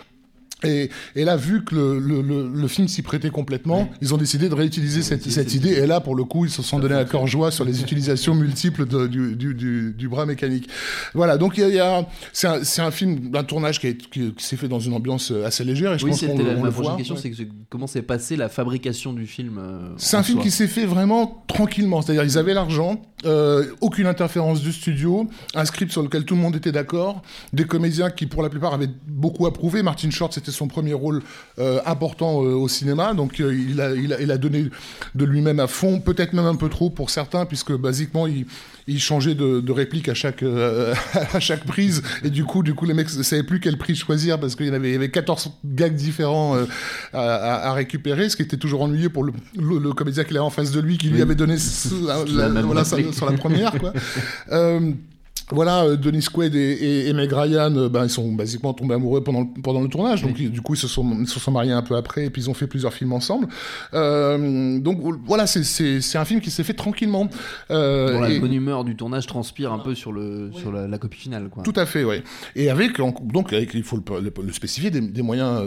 Et, 0.65 0.91
et, 1.15 1.25
là, 1.25 1.37
vu 1.37 1.65
que 1.65 1.75
le, 1.75 1.99
le, 2.00 2.21
le, 2.21 2.49
le 2.49 2.69
film 2.69 2.88
s'y 2.88 3.03
prêtait 3.03 3.31
complètement, 3.31 3.83
oui. 3.83 3.99
ils 4.03 4.12
ont 4.15 4.17
décidé 4.17 4.49
de 4.49 4.55
réutiliser 4.55 5.03
cette, 5.03 5.23
cette 5.31 5.55
idée. 5.55 5.71
Et 5.75 5.87
là, 5.87 6.00
pour 6.00 6.17
le 6.17 6.25
coup, 6.25 6.45
ils 6.47 6.50
se 6.50 6.62
sont 6.62 6.81
donné 6.81 6.97
à 6.97 7.05
cœur 7.05 7.27
joie 7.29 7.50
sur 7.50 7.65
les 7.65 7.81
utilisations 7.83 8.35
multiples 8.35 8.87
de, 8.87 9.07
du, 9.07 9.37
du, 9.37 9.55
du, 9.55 9.95
du, 9.97 10.09
bras 10.09 10.27
mécanique. 10.27 10.69
Voilà, 11.15 11.38
donc 11.38 11.59
il 11.59 11.69
y 11.69 11.79
a, 11.79 11.99
a 11.99 12.09
c'est 12.33 12.49
un, 12.49 12.87
un, 12.87 12.91
film 12.91 13.31
d'un 13.31 13.45
tournage 13.45 13.79
qui, 13.79 13.88
est, 13.88 13.97
qui, 13.97 14.33
qui 14.35 14.45
s'est 14.45 14.57
fait 14.57 14.69
dans 14.69 14.81
une 14.81 14.95
ambiance 14.95 15.31
assez 15.31 15.65
légère. 15.65 15.93
Et 15.93 15.99
je 15.99 16.05
oui, 16.05 16.11
pense 16.11 16.21
c'était 16.21 16.57
ma 16.57 16.71
prochaine 16.71 16.97
question, 16.97 17.15
ouais. 17.15 17.21
c'est 17.23 17.31
que 17.31 17.43
comment 17.71 17.87
s'est 17.87 18.03
passée 18.03 18.37
la 18.37 18.49
fabrication 18.49 19.12
du 19.12 19.27
film 19.27 19.59
euh, 19.59 19.91
C'est 19.97 20.17
un 20.17 20.23
film 20.23 20.41
qui 20.41 20.50
s'est 20.50 20.67
fait 20.67 20.87
vraiment 20.87 21.45
tranquillement. 21.47 22.03
C'est-à-dire, 22.03 22.25
ils 22.25 22.38
avaient 22.38 22.55
l'argent, 22.55 23.00
euh, 23.25 23.67
aucune 23.81 24.07
interférence 24.07 24.61
du 24.61 24.73
studio, 24.73 25.29
un 25.55 25.65
script 25.65 25.93
sur 25.93 26.03
lequel 26.03 26.25
tout 26.25 26.35
le 26.35 26.41
monde 26.41 26.57
était 26.57 26.73
d'accord, 26.73 27.23
des 27.53 27.65
comédiens 27.65 28.11
qui, 28.11 28.27
pour 28.27 28.43
la 28.43 28.49
plupart, 28.49 28.75
avaient 28.75 28.91
beaucoup 29.07 29.47
approuvé. 29.47 29.83
Martin 29.83 30.11
Short, 30.11 30.33
c'était 30.33 30.48
son 30.50 30.69
premier 30.69 30.95
rôle 30.95 31.23
euh, 31.59 31.81
important 31.87 32.43
euh, 32.45 32.55
au 32.55 32.69
cinéma, 32.69 33.14
donc 33.14 33.40
euh, 33.40 33.55
il, 33.55 33.81
a, 33.81 33.95
il, 33.95 34.12
a, 34.12 34.21
il, 34.21 34.31
a, 34.31 34.38
donné 34.38 34.67
de 35.14 35.25
lui-même 35.25 35.61
à 35.61 35.67
fond, 35.67 36.00
peut-être 36.00 36.33
même 36.33 36.47
un 36.47 36.55
peu 36.55 36.69
trop 36.69 36.90
pour 36.90 37.11
certains, 37.11 37.47
puisque 37.47 37.73
basiquement 37.73 38.26
il, 38.26 38.47
il 38.87 39.00
changeait 39.00 39.35
de, 39.35 39.61
de 39.61 39.73
réplique 39.73 40.09
à 40.09 40.14
chaque, 40.14 40.43
à 41.14 41.40
chaque 41.40 41.64
prise, 41.64 42.02
et 42.25 42.31
du 42.31 42.45
coup, 42.45 42.62
du 42.62 42.75
coup 42.75 42.85
les 42.85 42.95
mecs 42.95 43.14
ne 43.17 43.23
savaient 43.23 43.43
plus 43.43 43.61
quelle 43.61 43.78
prise 43.78 43.99
choisir, 43.99 44.38
parce 44.38 44.57
qu'il 44.57 44.67
y, 44.67 44.75
avait, 44.75 44.90
il 44.90 44.93
y 44.93 44.97
avait 44.97 45.11
14 45.11 45.52
gags 45.64 45.95
différents 45.95 46.57
à, 47.12 47.21
à, 47.21 47.73
récupérer, 47.73 48.28
ce 48.28 48.37
qui 48.37 48.43
était 48.43 48.57
toujours 48.57 48.83
ennuyeux 48.83 49.11
pour 49.11 49.25
le, 49.25 49.33
le, 49.57 49.78
le 49.78 49.93
comédien 49.93 50.25
qu'il 50.25 50.37
avait 50.37 50.47
en 50.47 50.50
face 50.50 50.71
de 50.71 50.81
lui, 50.81 50.99
qui 50.99 51.09
lui 51.09 51.23
avait 51.23 51.35
donné 51.35 51.57
la, 52.02 52.49
la, 52.49 52.62
voilà, 52.62 52.85
sur 52.85 53.31
la 53.31 53.37
première. 53.37 53.73
Quoi. 53.78 53.93
voilà, 55.50 55.85
euh, 55.85 55.97
Denis 55.97 56.26
Quaid 56.33 56.55
et, 56.55 57.09
et, 57.09 57.12
Meg 57.12 57.33
Ryan, 57.33 57.75
euh, 57.75 57.88
ben, 57.88 58.05
ils 58.05 58.11
sont 58.11 58.33
basiquement 58.33 58.75
tombés 58.75 58.95
amoureux 58.95 59.23
pendant 59.23 59.40
le, 59.40 59.62
pendant 59.62 59.81
le 59.81 59.88
tournage, 59.88 60.23
donc 60.23 60.35
du 60.35 60.61
coup 60.61 60.75
ils 60.75 60.78
se 60.78 60.88
sont, 60.88 61.25
se 61.26 61.40
sont 61.40 61.50
mariés 61.50 61.73
un 61.73 61.83
peu 61.83 61.97
après, 61.97 62.26
et 62.26 62.31
puis 62.31 62.43
ils 62.43 62.50
ont 62.50 62.55
fait 62.55 62.67
plusieurs 62.67 62.93
films 62.93 63.12
ensemble. 63.12 63.49
Euh, 63.95 64.78
donc 64.78 65.00
voilà, 65.25 65.47
c'est 65.47 66.17
un 66.17 66.25
film 66.25 66.40
qui 66.40 66.50
s'est 66.50 66.64
fait 66.64 66.75
tranquillement. 66.75 67.28
Euh, 67.71 68.21
la 68.21 68.38
bonne 68.38 68.52
humeur 68.52 68.85
du 68.85 68.97
tournage 68.97 69.26
transpire 69.26 69.73
un 69.73 69.78
peu 69.78 69.95
sur, 69.95 70.12
le, 70.12 70.50
sur 70.52 70.73
la, 70.73 70.99
copie 70.99 71.19
finale. 71.19 71.49
Quoi. 71.49 71.62
Tout 71.62 71.73
à 71.76 71.87
fait, 71.87 72.05
oui. 72.05 72.23
Et 72.55 72.71
avec, 72.71 72.99
donc 72.99 73.52
avec, 73.52 73.73
il 73.75 73.83
faut 73.83 73.99
le, 73.99 74.52
spécifier, 74.52 74.90
des, 74.90 75.23
moyens 75.23 75.62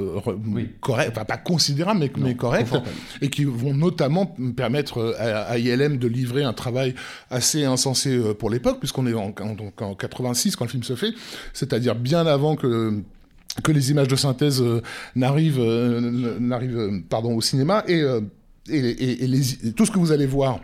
corrects, 0.79 1.09
enfin 1.11 1.25
pas 1.25 1.37
considérables, 1.37 1.99
mais, 1.99 2.11
mais 2.17 2.35
corrects, 2.35 2.67
et 3.21 3.29
qui 3.29 3.45
vont 3.45 3.73
notamment 3.73 4.35
permettre 4.55 5.15
à, 5.17 5.41
à, 5.41 5.57
ILM 5.57 5.97
de 5.97 6.07
livrer 6.07 6.43
un 6.43 6.53
travail 6.53 6.93
assez 7.29 7.65
insensé 7.65 8.19
pour 8.37 8.49
l'époque, 8.49 8.79
puisqu'on 8.79 9.07
est 9.07 9.13
en, 9.13 9.33
en 9.39 9.70
en 9.79 9.95
86 9.95 10.55
quand 10.55 10.65
le 10.65 10.71
film 10.71 10.83
se 10.83 10.95
fait, 10.95 11.13
c'est-à-dire 11.53 11.95
bien 11.95 12.25
avant 12.25 12.55
que 12.55 13.01
que 13.63 13.71
les 13.71 13.91
images 13.91 14.07
de 14.07 14.15
synthèse 14.15 14.61
euh, 14.61 14.81
n'arrivent 15.15 15.59
euh, 15.59 16.39
euh, 16.41 16.99
pardon 17.09 17.35
au 17.35 17.41
cinéma 17.41 17.83
et, 17.87 18.01
et, 18.69 19.73
tout 19.75 19.85
ce 19.85 19.91
que 19.91 19.99
vous 19.99 20.11
allez 20.11 20.25
voir 20.25 20.59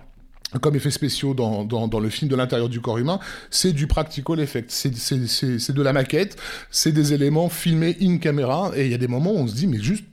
comme 0.61 0.75
effets 0.75 0.91
spéciaux 0.91 1.33
dans, 1.33 1.65
dans, 1.65 1.99
le 1.99 2.09
film 2.09 2.31
de 2.31 2.35
l'intérieur 2.37 2.69
du 2.69 2.79
corps 2.79 2.97
humain, 2.97 3.19
c'est 3.49 3.73
du 3.73 3.85
practical 3.85 4.39
effect, 4.39 4.71
c'est 4.71 5.73
de 5.73 5.81
la 5.81 5.91
maquette, 5.91 6.37
c'est 6.71 6.93
des 6.93 7.11
éléments 7.13 7.49
filmés 7.49 7.97
in 8.01 8.17
camera, 8.17 8.71
et 8.73 8.85
il 8.85 8.91
y 8.91 8.93
a 8.93 8.97
des 8.97 9.09
moments 9.09 9.33
où 9.33 9.39
on 9.39 9.47
se 9.47 9.55
dit, 9.55 9.67
mais 9.67 9.79
juste 9.79 10.05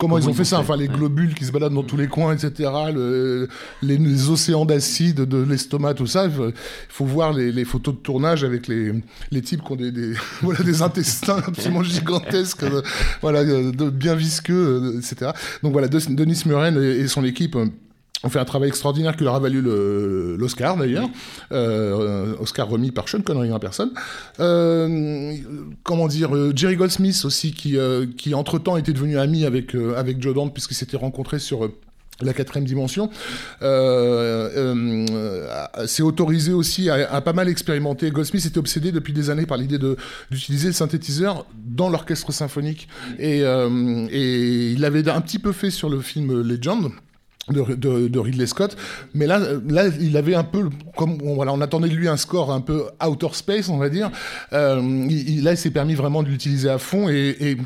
Comment, 0.00 0.16
ils 0.16 0.30
ont 0.30 0.32
fait 0.32 0.46
ça 0.46 0.58
Enfin, 0.58 0.78
les 0.78 0.88
globules 0.88 1.34
qui 1.34 1.44
se 1.44 1.52
baladent 1.52 1.74
dans 1.74 1.82
tous 1.82 1.98
les 1.98 2.08
coins, 2.08 2.34
etc. 2.34 2.70
les, 3.82 4.30
océans 4.30 4.64
d'acide 4.64 5.26
de 5.26 5.42
l'estomac, 5.42 5.92
tout 5.92 6.06
ça. 6.06 6.24
Il 6.24 6.52
faut 6.88 7.04
voir 7.04 7.34
les, 7.34 7.64
photos 7.66 7.94
de 7.94 8.00
tournage 8.00 8.42
avec 8.42 8.66
les, 8.66 8.94
les 9.30 9.42
types 9.42 9.62
qui 9.62 9.72
ont 9.72 9.76
des, 9.76 10.14
voilà, 10.40 10.64
des 10.64 10.80
intestins 10.80 11.42
absolument 11.46 11.82
gigantesques, 11.82 12.62
euh, 12.62 12.80
voilà, 13.20 13.44
de, 13.44 13.90
bien 13.90 14.14
visqueux, 14.14 14.54
euh, 14.54 14.98
etc. 14.98 15.32
Donc 15.62 15.72
voilà, 15.72 15.88
Denis 15.88 16.44
Muren 16.46 16.82
et 16.82 17.06
son 17.06 17.22
équipe 17.22 17.58
euh, 18.22 18.26
on 18.26 18.28
fait 18.28 18.38
un 18.38 18.44
travail 18.44 18.68
extraordinaire 18.68 19.16
qui 19.16 19.24
leur 19.24 19.34
a 19.34 19.40
valu 19.40 19.62
l'Oscar 20.36 20.76
d'ailleurs, 20.76 21.08
euh, 21.52 22.34
Oscar 22.40 22.68
remis 22.68 22.90
par 22.90 23.08
Sean 23.08 23.22
Connery 23.22 23.50
en 23.52 23.58
personne. 23.58 23.90
Euh, 24.40 25.34
comment 25.82 26.06
dire, 26.08 26.36
euh, 26.36 26.52
Jerry 26.54 26.76
Goldsmith 26.76 27.24
aussi 27.24 27.52
qui, 27.52 27.78
qui 28.16 28.34
entre 28.34 28.58
temps 28.58 28.76
était 28.76 28.92
devenu 28.92 29.18
ami 29.18 29.44
avec 29.44 29.74
avec 29.96 30.22
Joe 30.22 30.34
Dante 30.34 30.52
puisqu'ils 30.52 30.74
s'étaient 30.74 30.96
rencontrés 30.96 31.38
sur 31.38 31.70
la 32.22 32.34
quatrième 32.34 32.66
dimension, 32.66 33.08
s'est 35.86 36.02
autorisé 36.02 36.52
aussi 36.52 36.90
à, 36.90 37.20
pas 37.22 37.32
mal 37.32 37.48
expérimenter. 37.48 38.10
Goldsmith 38.10 38.44
était 38.44 38.58
obsédé 38.58 38.92
depuis 38.92 39.14
des 39.14 39.30
années 39.30 39.46
par 39.46 39.56
l'idée 39.56 39.78
d'utiliser 40.30 40.66
le 40.66 40.74
synthétiseur 40.74 41.46
dans 41.54 41.88
l'orchestre 41.88 42.30
symphonique. 42.32 42.88
Et, 43.18 43.40
et 43.40 44.72
il 44.72 44.80
l'avait 44.80 45.08
un 45.08 45.22
petit 45.22 45.38
peu 45.38 45.52
fait 45.52 45.70
sur 45.70 45.88
le 45.88 46.00
film 46.00 46.42
Legend 46.42 46.90
de, 47.48 48.18
Ridley 48.18 48.46
Scott. 48.46 48.76
Mais 49.14 49.26
là, 49.26 49.40
là, 49.68 49.86
il 50.00 50.16
avait 50.16 50.34
un 50.34 50.44
peu, 50.44 50.70
comme 50.96 51.18
voilà, 51.22 51.52
on 51.52 51.60
attendait 51.60 51.88
de 51.88 51.94
lui 51.94 52.08
un 52.08 52.16
score 52.16 52.52
un 52.52 52.60
peu 52.60 52.84
outer 53.04 53.28
space, 53.32 53.68
on 53.68 53.78
va 53.78 53.88
dire. 53.88 54.10
Euh, 54.52 54.80
il, 55.08 55.42
là, 55.42 55.52
il 55.52 55.56
s'est 55.56 55.70
permis 55.70 55.94
vraiment 55.94 56.22
de 56.22 56.28
l'utiliser 56.28 56.68
à 56.68 56.78
fond 56.78 57.08
et 57.08 57.56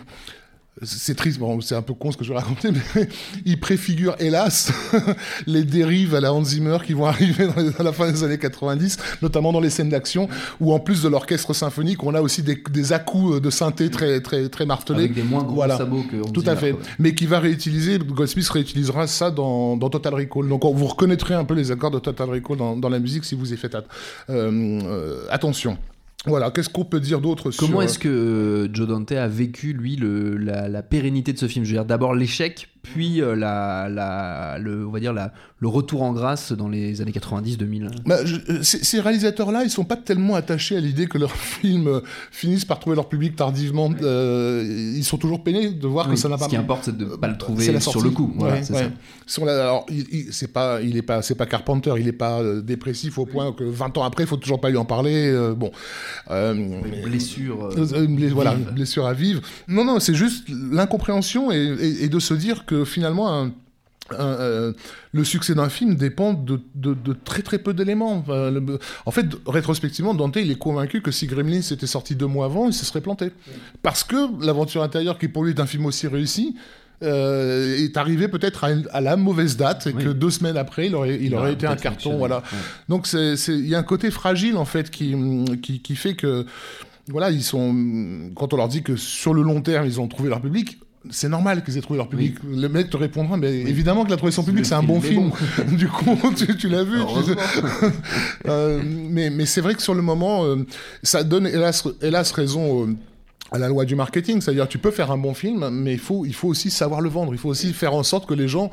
c'est 0.84 1.14
triste, 1.14 1.38
bon, 1.38 1.60
c'est 1.60 1.74
un 1.74 1.82
peu 1.82 1.94
con 1.94 2.12
ce 2.12 2.16
que 2.16 2.24
je 2.24 2.32
vais 2.32 2.38
raconter, 2.38 2.70
mais 2.70 3.08
il 3.44 3.58
préfigure, 3.58 4.16
hélas, 4.18 4.72
les 5.46 5.64
dérives 5.64 6.14
à 6.14 6.20
la 6.20 6.32
Hans 6.32 6.44
Zimmer 6.44 6.78
qui 6.84 6.92
vont 6.92 7.06
arriver 7.06 7.48
à 7.78 7.82
la 7.82 7.92
fin 7.92 8.10
des 8.10 8.24
années 8.24 8.38
90, 8.38 8.98
notamment 9.22 9.52
dans 9.52 9.60
les 9.60 9.70
scènes 9.70 9.88
d'action, 9.88 10.28
où 10.60 10.72
en 10.72 10.80
plus 10.80 11.02
de 11.02 11.08
l'orchestre 11.08 11.52
symphonique, 11.52 12.02
on 12.02 12.14
a 12.14 12.20
aussi 12.20 12.42
des, 12.42 12.62
des 12.70 12.92
à-coups 12.92 13.40
de 13.40 13.50
synthé 13.50 13.90
très, 13.90 14.20
très, 14.20 14.48
très 14.48 14.66
martelés. 14.66 15.04
Avec 15.04 15.14
des 15.14 15.22
moins 15.22 15.42
gros 15.42 15.66
sabots 15.68 16.04
que 16.10 16.30
Tout 16.30 16.44
à 16.46 16.56
fait. 16.56 16.74
Mais 16.98 17.14
qui 17.14 17.26
va 17.26 17.40
réutiliser, 17.40 17.98
Goldsmith 17.98 18.48
réutilisera 18.48 19.06
ça 19.06 19.30
dans, 19.30 19.76
dans, 19.76 19.90
Total 19.90 20.14
Recall. 20.14 20.48
Donc 20.48 20.64
vous 20.64 20.86
reconnaîtrez 20.86 21.34
un 21.34 21.44
peu 21.44 21.54
les 21.54 21.70
accords 21.70 21.90
de 21.90 21.98
Total 21.98 22.28
Recall 22.28 22.56
dans, 22.56 22.76
dans 22.76 22.88
la 22.88 22.98
musique 22.98 23.24
si 23.24 23.34
vous 23.34 23.52
y 23.52 23.56
faites 23.56 23.74
euh, 23.74 23.80
euh, 24.30 25.26
attention. 25.30 25.78
Voilà, 26.26 26.50
qu'est-ce 26.50 26.70
qu'on 26.70 26.84
peut 26.84 27.00
dire 27.00 27.20
d'autre 27.20 27.50
sur... 27.50 27.66
Comment 27.66 27.82
est-ce 27.82 27.98
que 27.98 28.08
euh, 28.08 28.68
Joe 28.72 28.88
Dante 28.88 29.12
a 29.12 29.28
vécu, 29.28 29.72
lui, 29.72 29.96
le, 29.96 30.36
la, 30.36 30.68
la, 30.68 30.82
pérennité 30.82 31.32
de 31.32 31.38
ce 31.38 31.48
film? 31.48 31.64
Je 31.64 31.70
veux 31.70 31.76
dire, 31.76 31.84
d'abord 31.84 32.14
l'échec, 32.14 32.68
puis 32.84 33.22
euh, 33.22 33.34
la, 33.34 33.88
la, 33.88 34.58
le, 34.60 34.86
on 34.86 34.90
va 34.90 35.00
dire 35.00 35.14
la, 35.14 35.32
le 35.58 35.68
retour 35.68 36.02
en 36.02 36.12
grâce 36.12 36.52
dans 36.52 36.68
les 36.68 37.00
années 37.00 37.12
90-2000 37.12 37.88
bah, 38.04 38.18
euh, 38.18 38.58
Ces 38.62 39.00
réalisateurs-là, 39.00 39.64
ils 39.64 39.70
sont 39.70 39.84
pas 39.84 39.96
tellement 39.96 40.34
attachés 40.34 40.76
à 40.76 40.80
l'idée 40.80 41.06
que 41.06 41.16
leurs 41.16 41.32
films 41.34 41.88
euh, 41.88 42.00
finissent 42.30 42.66
par 42.66 42.78
trouver 42.78 42.94
leur 42.94 43.08
public 43.08 43.36
tardivement. 43.36 43.90
ils 43.90 45.02
sont 45.02 45.16
toujours 45.16 45.42
peinés 45.42 45.70
de 45.70 45.86
voir 45.88 46.10
que 46.10 46.16
ça 46.16 46.28
n'a 46.28 46.36
pas. 46.36 46.44
Ce 46.44 46.50
qui 46.50 46.56
importe, 46.56 46.84
c'est 46.84 46.96
de 46.96 47.06
ne 47.06 47.16
pas 47.16 47.28
le 47.28 47.38
trouver 47.38 47.80
sur 47.80 48.02
le 48.02 48.10
coup. 48.10 48.32
Voilà, 48.36 48.60
alors, 49.64 49.86
il, 49.88 50.32
c'est 50.32 50.52
pas, 50.52 50.82
il 50.82 50.98
est 50.98 51.02
pas, 51.02 51.22
c'est 51.22 51.34
pas 51.34 51.46
Carpenter, 51.46 51.94
il 51.98 52.06
est 52.06 52.12
pas 52.12 52.42
dépressif 52.60 53.18
au 53.18 53.24
point 53.24 53.52
que 53.52 53.64
20 53.64 53.96
ans 53.96 54.04
après, 54.04 54.24
il 54.24 54.26
faut 54.26 54.36
toujours 54.36 54.60
pas 54.60 54.68
lui 54.68 54.76
en 54.76 54.84
parler. 54.84 55.34
bon. 55.56 55.70
blessure. 57.02 57.70
voilà, 58.32 58.54
blessure 58.54 59.06
à 59.06 59.14
vivre. 59.14 59.40
Non, 59.68 59.86
non, 59.86 60.00
c'est 60.00 60.14
juste 60.14 60.46
l'incompréhension 60.50 61.50
et, 61.50 61.74
et 62.02 62.08
de 62.08 62.18
se 62.18 62.34
dire 62.34 62.66
que 62.66 62.73
finalement, 62.84 63.50
euh, 64.12 64.72
le 65.12 65.24
succès 65.24 65.54
d'un 65.54 65.70
film 65.70 65.94
dépend 65.94 66.34
de, 66.34 66.60
très 67.24 67.42
très 67.42 67.58
peu 67.58 67.72
d'éléments. 67.72 68.24
en 69.06 69.10
fait, 69.10 69.26
rétrospectivement, 69.46 70.14
Dante, 70.14 70.36
il 70.36 70.50
est 70.50 70.58
convaincu 70.58 71.00
que 71.00 71.10
si 71.10 71.26
Gremlins 71.26 71.60
était 71.60 71.86
sorti 71.86 72.14
deux 72.14 72.26
mois 72.26 72.46
avant, 72.46 72.66
il 72.66 72.74
se 72.74 72.84
serait 72.84 73.00
planté. 73.00 73.30
Parce 73.82 74.04
que 74.04 74.44
l'aventure 74.44 74.82
intérieure, 74.82 75.18
qui 75.18 75.28
pour 75.28 75.44
lui 75.44 75.52
est 75.52 75.60
un 75.60 75.66
film 75.66 75.86
aussi 75.86 76.06
réussi, 76.06 76.54
euh, 77.02 77.76
est 77.76 77.96
arrivé 77.96 78.28
peut-être 78.28 78.64
à, 78.64 79.00
la 79.00 79.16
mauvaise 79.16 79.56
date 79.56 79.86
et 79.86 79.92
que 79.92 80.10
deux 80.10 80.30
semaines 80.30 80.56
après, 80.56 80.86
il 80.86 80.94
aurait, 80.94 81.18
il, 81.20 81.34
aurait 81.34 81.54
été 81.54 81.66
un 81.66 81.76
carton. 81.76 82.18
Voilà. 82.18 82.42
Donc 82.88 83.08
il 83.12 83.66
y 83.66 83.74
a 83.74 83.78
un 83.78 83.84
côté 83.84 84.10
fragile 84.10 84.56
en 84.56 84.64
fait 84.64 84.90
qui, 84.90 85.14
qui, 85.62 85.80
qui 85.80 85.96
fait 85.96 86.14
que 86.14 86.46
voilà, 87.08 87.30
ils 87.30 87.42
sont 87.42 88.30
quand 88.34 88.54
on 88.54 88.56
leur 88.56 88.68
dit 88.68 88.82
que 88.82 88.96
sur 88.96 89.34
le 89.34 89.42
long 89.42 89.60
terme 89.60 89.86
ils 89.86 90.00
ont 90.00 90.08
trouvé 90.08 90.28
leur 90.28 90.40
public, 90.40 90.78
c'est 91.10 91.28
normal 91.28 91.62
qu'ils 91.62 91.76
aient 91.76 91.82
trouvé 91.82 91.98
leur 91.98 92.08
public. 92.08 92.36
Le 92.48 92.68
mec 92.68 92.90
te 92.90 92.96
répondra, 92.96 93.36
mais 93.36 93.52
évidemment 93.52 94.04
qu'il 94.04 94.14
a 94.14 94.16
trouvé 94.16 94.32
son 94.32 94.44
public, 94.44 94.64
c'est 94.64 94.74
un 94.74 94.82
bon 94.82 95.00
film. 95.00 95.30
du 95.72 95.88
coup, 95.88 96.16
tu, 96.58 96.68
l'as 96.68 96.84
vu. 96.84 96.98
Euh, 98.46 98.82
mais 98.84 99.30
mais 99.30 99.46
c'est 99.46 99.60
vrai 99.60 99.74
que 99.74 99.82
sur 99.82 99.94
le 99.94 100.02
moment, 100.02 100.44
euh, 100.44 100.66
ça 101.02 101.24
donne 101.24 101.46
hélas, 101.46 101.86
hélas 102.02 102.30
raison. 102.32 102.86
Euh, 102.86 102.96
à 103.52 103.58
la 103.58 103.68
loi 103.68 103.84
du 103.84 103.94
marketing, 103.94 104.40
c'est-à-dire 104.40 104.66
tu 104.66 104.78
peux 104.78 104.90
faire 104.90 105.12
un 105.12 105.18
bon 105.18 105.32
film, 105.32 105.68
mais 105.70 105.92
il 105.92 105.98
faut, 105.98 106.24
il 106.26 106.34
faut 106.34 106.48
aussi 106.48 106.70
savoir 106.70 107.00
le 107.00 107.08
vendre, 107.08 107.32
il 107.32 107.38
faut 107.38 107.50
aussi 107.50 107.72
faire 107.72 107.94
en 107.94 108.02
sorte 108.02 108.26
que 108.26 108.34
les 108.34 108.48
gens 108.48 108.70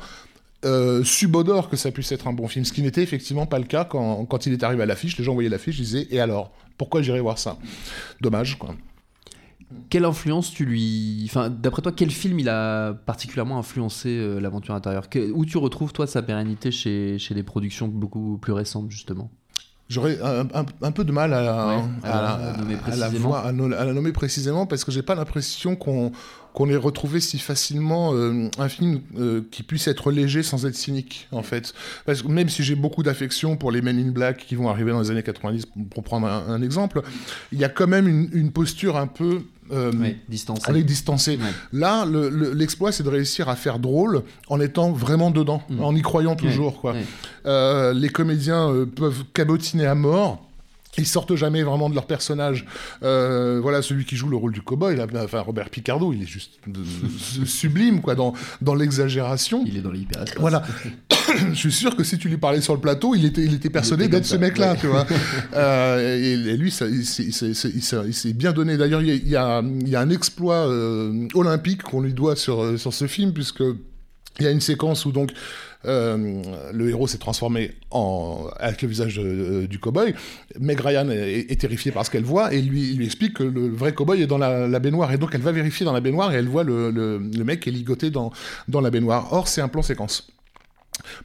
subodorent 1.04 1.68
que 1.68 1.76
ça 1.76 1.92
puisse 1.92 2.10
être 2.10 2.26
un 2.26 2.32
bon 2.32 2.48
film, 2.48 2.64
ce 2.64 2.72
qui 2.72 2.82
n'était 2.82 3.02
effectivement 3.02 3.46
pas 3.46 3.60
le 3.60 3.64
cas 3.64 3.84
quand, 3.84 4.24
quand 4.24 4.46
il 4.46 4.52
est 4.52 4.62
arrivé 4.64 4.82
à 4.82 4.86
l'affiche, 4.86 5.16
les 5.18 5.24
gens 5.24 5.34
voyaient 5.34 5.50
l'affiche, 5.50 5.78
ils 5.78 5.84
disaient, 5.84 6.08
et 6.10 6.18
alors, 6.18 6.52
pourquoi 6.78 7.00
j'irai 7.00 7.20
voir 7.20 7.38
ça? 7.38 7.58
Dommage, 8.20 8.58
quoi. 8.58 8.74
Quelle 9.90 10.04
influence 10.04 10.52
tu 10.52 10.64
lui. 10.64 11.22
Enfin, 11.26 11.50
d'après 11.50 11.82
toi, 11.82 11.92
quel 11.94 12.10
film 12.10 12.38
il 12.40 12.48
a 12.48 12.92
particulièrement 12.92 13.58
influencé 13.58 14.08
euh, 14.08 14.40
l'aventure 14.40 14.74
intérieure? 14.74 15.08
Où 15.34 15.44
tu 15.44 15.58
retrouves, 15.58 15.92
toi, 15.92 16.06
sa 16.06 16.22
pérennité 16.22 16.70
chez, 16.70 17.18
chez 17.18 17.34
des 17.34 17.42
productions 17.42 17.88
beaucoup 17.88 18.38
plus 18.38 18.52
récentes, 18.52 18.90
justement? 18.90 19.30
J'aurais 19.88 20.18
un, 20.22 20.92
peu 20.92 21.04
de 21.04 21.12
mal 21.12 21.34
à, 21.34 21.42
la, 21.42 22.56
nommer 22.56 22.76
à, 22.82 23.52
la 23.52 23.92
nommer 23.92 24.12
précisément 24.12 24.64
parce 24.64 24.84
que 24.84 24.90
j'ai 24.90 25.02
pas 25.02 25.14
l'impression 25.14 25.76
qu'on 25.76 26.12
qu'on 26.54 26.68
ait 26.68 26.76
retrouvé 26.76 27.20
si 27.20 27.38
facilement 27.38 28.14
euh, 28.14 28.48
un 28.58 28.68
film 28.68 29.00
euh, 29.18 29.42
qui 29.50 29.62
puisse 29.62 29.88
être 29.88 30.10
léger 30.10 30.42
sans 30.42 30.66
être 30.66 30.74
cynique, 30.74 31.28
en 31.32 31.42
fait. 31.42 31.72
Parce 32.04 32.22
que 32.22 32.28
même 32.28 32.48
si 32.48 32.62
j'ai 32.62 32.74
beaucoup 32.74 33.02
d'affection 33.02 33.56
pour 33.56 33.72
les 33.72 33.80
Men 33.80 33.98
in 33.98 34.10
Black 34.10 34.38
qui 34.38 34.54
vont 34.54 34.68
arriver 34.68 34.92
dans 34.92 35.00
les 35.00 35.10
années 35.10 35.22
90, 35.22 35.66
pour 35.90 36.02
prendre 36.02 36.26
un, 36.26 36.62
exemple, 36.62 37.02
il 37.52 37.58
y 37.58 37.64
a 37.64 37.68
quand 37.68 37.86
même 37.86 38.06
une, 38.32 38.52
posture 38.52 38.98
un 38.98 39.06
peu 39.06 39.42
euh, 39.72 39.92
distancé. 40.28 40.68
avec 40.68 40.84
distancé. 40.84 41.38
Là, 41.72 42.04
l'exploit, 42.06 42.92
c'est 42.92 43.02
de 43.02 43.08
réussir 43.08 43.48
à 43.48 43.56
faire 43.56 43.78
drôle 43.78 44.22
en 44.48 44.60
étant 44.60 44.92
vraiment 44.92 45.30
dedans, 45.30 45.62
mm. 45.70 45.82
en 45.82 45.94
y 45.94 46.02
croyant 46.02 46.36
toujours. 46.36 46.80
Quoi. 46.80 46.94
les 47.94 48.08
comédiens 48.10 48.86
peuvent 48.94 49.24
cabotiner 49.32 49.86
à 49.86 49.94
mort 49.94 50.51
ils 50.98 51.06
sortent 51.06 51.34
jamais 51.36 51.62
vraiment 51.62 51.88
de 51.88 51.94
leur 51.94 52.06
personnage. 52.06 52.66
Euh, 53.02 53.60
voilà, 53.62 53.80
celui 53.80 54.04
qui 54.04 54.16
joue 54.16 54.28
le 54.28 54.36
rôle 54.36 54.52
du 54.52 54.60
cowboy, 54.60 55.00
enfin 55.00 55.40
Robert 55.40 55.70
Picardo, 55.70 56.12
il 56.12 56.22
est 56.22 56.26
juste 56.26 56.60
sublime 57.46 58.02
quoi 58.02 58.14
dans 58.14 58.34
dans 58.60 58.74
l'exagération. 58.74 59.64
Il 59.66 59.78
est 59.78 59.80
dans 59.80 59.90
l'hyper. 59.90 60.24
Voilà. 60.38 60.62
Je 61.48 61.54
suis 61.54 61.72
sûr 61.72 61.96
que 61.96 62.04
si 62.04 62.18
tu 62.18 62.28
lui 62.28 62.36
parlais 62.36 62.60
sur 62.60 62.74
le 62.74 62.80
plateau, 62.80 63.14
il 63.14 63.24
était 63.24 63.42
il 63.42 63.54
était 63.54 63.70
persuadé 63.70 64.08
d'être 64.08 64.26
ce 64.26 64.36
mec-là, 64.36 64.76
tu 64.76 64.86
vois. 64.86 65.06
Euh, 65.54 66.18
et, 66.18 66.56
lui, 66.56 66.70
ça, 66.70 66.86
il 66.86 67.04
s'est 67.04 68.32
bien 68.32 68.52
donné. 68.52 68.76
D'ailleurs, 68.76 69.02
il 69.02 69.28
y 69.28 69.36
a, 69.36 69.62
il 69.62 69.88
y 69.88 69.96
a 69.96 70.00
un 70.00 70.10
exploit 70.10 70.68
euh, 70.68 71.28
olympique 71.34 71.82
qu'on 71.82 72.00
lui 72.00 72.14
doit 72.14 72.36
sur 72.36 72.78
sur 72.78 72.92
ce 72.92 73.06
film 73.06 73.32
puisque 73.32 73.62
Il 74.40 74.44
y 74.44 74.46
a 74.46 74.50
une 74.50 74.60
séquence 74.60 75.04
où 75.04 75.12
donc 75.12 75.30
euh, 75.30 75.34
le 75.84 76.88
héros 76.88 77.06
s'est 77.06 77.18
transformé 77.18 77.72
en 77.90 78.46
avec 78.58 78.82
le 78.82 78.88
visage 78.88 79.16
du 79.18 79.78
cowboy. 79.78 80.14
Meg 80.60 80.80
Ryan 80.80 81.08
est, 81.10 81.60
terrifiée 81.60 81.92
par 81.92 82.04
ce 82.06 82.10
qu'elle 82.10 82.24
voit 82.24 82.52
et 82.52 82.60
lui 82.60 83.04
explique 83.04 83.34
que 83.34 83.42
le 83.42 83.68
vrai 83.68 83.92
cowboy 83.92 84.22
est 84.22 84.26
dans 84.26 84.38
la, 84.38 84.78
baignoire 84.78 85.12
et 85.12 85.18
donc 85.18 85.30
elle 85.34 85.40
va 85.40 85.52
vérifier 85.52 85.84
dans 85.84 85.92
la 85.92 86.00
baignoire 86.00 86.32
et 86.32 86.36
elle 86.36 86.48
voit 86.48 86.64
le, 86.64 86.90
le, 86.90 87.44
mec 87.44 87.60
qui 87.60 87.68
est 87.68 87.72
ligoté 87.72 88.10
dans, 88.10 88.32
dans 88.68 88.80
la 88.80 88.90
baignoire. 88.90 89.32
Or 89.32 89.48
c'est 89.48 89.60
un 89.60 89.68
plan 89.68 89.82
séquence 89.82 90.28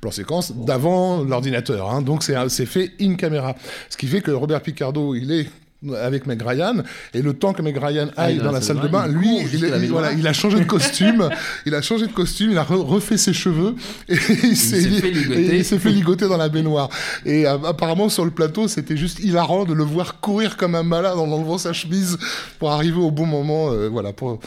plan 0.02 0.12
séquence 0.12 0.54
d'avant 0.56 1.24
l'ordinateur. 1.24 1.92
Hein. 1.92 2.02
donc 2.02 2.24
c'est 2.24 2.66
fait 2.66 2.92
in 3.00 3.16
camera. 3.16 3.56
Ce 3.90 3.98
qui 3.98 4.08
fait 4.08 4.22
que 4.22 4.32
Robert 4.32 4.62
Picardo, 4.62 5.16
il 5.16 5.32
est 5.32 5.48
avec 5.96 6.26
Meg 6.26 6.42
Ryan 6.42 6.84
et 7.14 7.22
le 7.22 7.34
temps 7.34 7.54
que 7.54 7.62
Meg 7.62 7.78
Ryan 7.78 8.10
ah, 8.18 8.24
aille 8.24 8.38
dans 8.38 8.52
la 8.52 8.62
salle 8.62 8.80
de 8.80 8.88
bain, 8.88 9.08
lui, 9.08 9.40
il, 9.54 9.90
voilà, 9.92 10.12
il, 10.12 10.26
a 10.28 10.34
changé 10.34 10.60
de 10.60 10.64
costume, 10.66 11.30
il 11.66 11.76
a 11.76 11.82
changé 11.82 12.08
de 12.08 12.12
costume, 12.12 12.52
il 12.52 12.58
a 12.58 12.64
refait 12.64 13.18
ses 13.18 13.34
cheveux 13.34 13.76
et 14.10 14.18
il 14.44 14.58
s'est 14.58 14.82
fait, 14.82 15.64
fait, 15.64 15.90
ligoter 15.90 16.28
dans 16.28 16.38
la 16.38 16.50
baignoire. 16.50 16.90
Et 17.26 17.46
euh, 17.46 17.58
apparemment 17.66 18.10
sur 18.10 18.26
le 18.26 18.32
plateau, 18.32 18.68
c'était 18.68 18.98
juste 18.98 19.20
hilarant 19.20 19.66
de 19.66 19.74
le 19.74 19.84
voir 19.84 20.20
courir 20.20 20.58
comme 20.58 20.74
un 20.76 20.84
malade 20.84 21.18
en 21.18 21.32
enlevant 21.32 21.58
sa 21.58 21.74
chemise 21.74 22.18
pour 22.58 22.72
arriver 22.72 23.00
au 23.00 23.12
bon 23.12 23.28
moment, 23.28 23.72
euh, 23.72 23.88
voilà, 23.88 24.14
pour, 24.14 24.40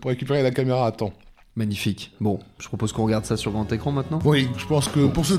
pour 0.00 0.10
récupérer 0.10 0.42
la 0.42 0.52
caméra 0.52 0.86
à 0.86 0.92
temps. 0.92 1.12
Magnifique. 1.56 2.12
Bon, 2.20 2.38
je 2.58 2.68
propose 2.68 2.92
qu'on 2.92 3.04
regarde 3.04 3.24
ça 3.24 3.38
sur 3.38 3.50
grand 3.50 3.70
écran 3.72 3.90
maintenant. 3.90 4.18
Oui, 4.26 4.46
je 4.58 4.66
pense 4.66 4.88
que 4.88 5.06
pour 5.06 5.24
ceux, 5.24 5.38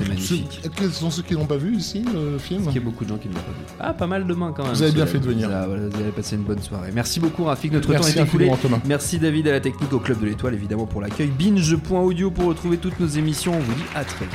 quels 0.76 0.90
sont 0.90 1.12
ceux 1.12 1.22
qui 1.22 1.34
n'ont 1.34 1.46
pas 1.46 1.56
vu 1.56 1.76
ici 1.76 2.04
le 2.12 2.38
film 2.38 2.64
Il 2.68 2.74
y 2.74 2.78
a 2.78 2.80
beaucoup 2.80 3.04
de 3.04 3.10
gens 3.10 3.18
qui 3.18 3.28
ne 3.28 3.34
l'ont 3.34 3.40
pas 3.40 3.52
vu. 3.52 3.64
Ah, 3.78 3.94
pas 3.94 4.08
mal 4.08 4.26
de 4.26 4.34
mains 4.34 4.52
quand 4.54 4.64
même. 4.64 4.72
Vous 4.72 4.82
avez 4.82 4.90
bien 4.90 5.06
fait 5.06 5.20
de 5.20 5.26
venir. 5.26 5.48
Vous, 5.48 6.00
avez 6.00 6.10
passé 6.10 6.34
une 6.34 6.42
bonne 6.42 6.60
soirée. 6.60 6.90
Merci 6.92 7.20
beaucoup 7.20 7.44
Rafik, 7.44 7.70
notre 7.70 7.94
temps 7.94 8.02
est 8.02 8.16
écoulé. 8.16 8.50
Merci 8.84 9.20
David 9.20 9.46
à 9.46 9.52
la 9.52 9.60
technique 9.60 9.92
au 9.92 10.00
Club 10.00 10.20
de 10.20 10.26
l'Étoile 10.26 10.54
évidemment 10.54 10.86
pour 10.86 11.00
l'accueil. 11.00 11.28
Binge.audio 11.28 12.32
pour 12.32 12.46
retrouver 12.46 12.78
toutes 12.78 12.98
nos 12.98 13.06
émissions. 13.06 13.52
On 13.54 13.60
vous 13.60 13.74
dit 13.74 13.84
à 13.94 14.04
très 14.04 14.24
vite. 14.24 14.34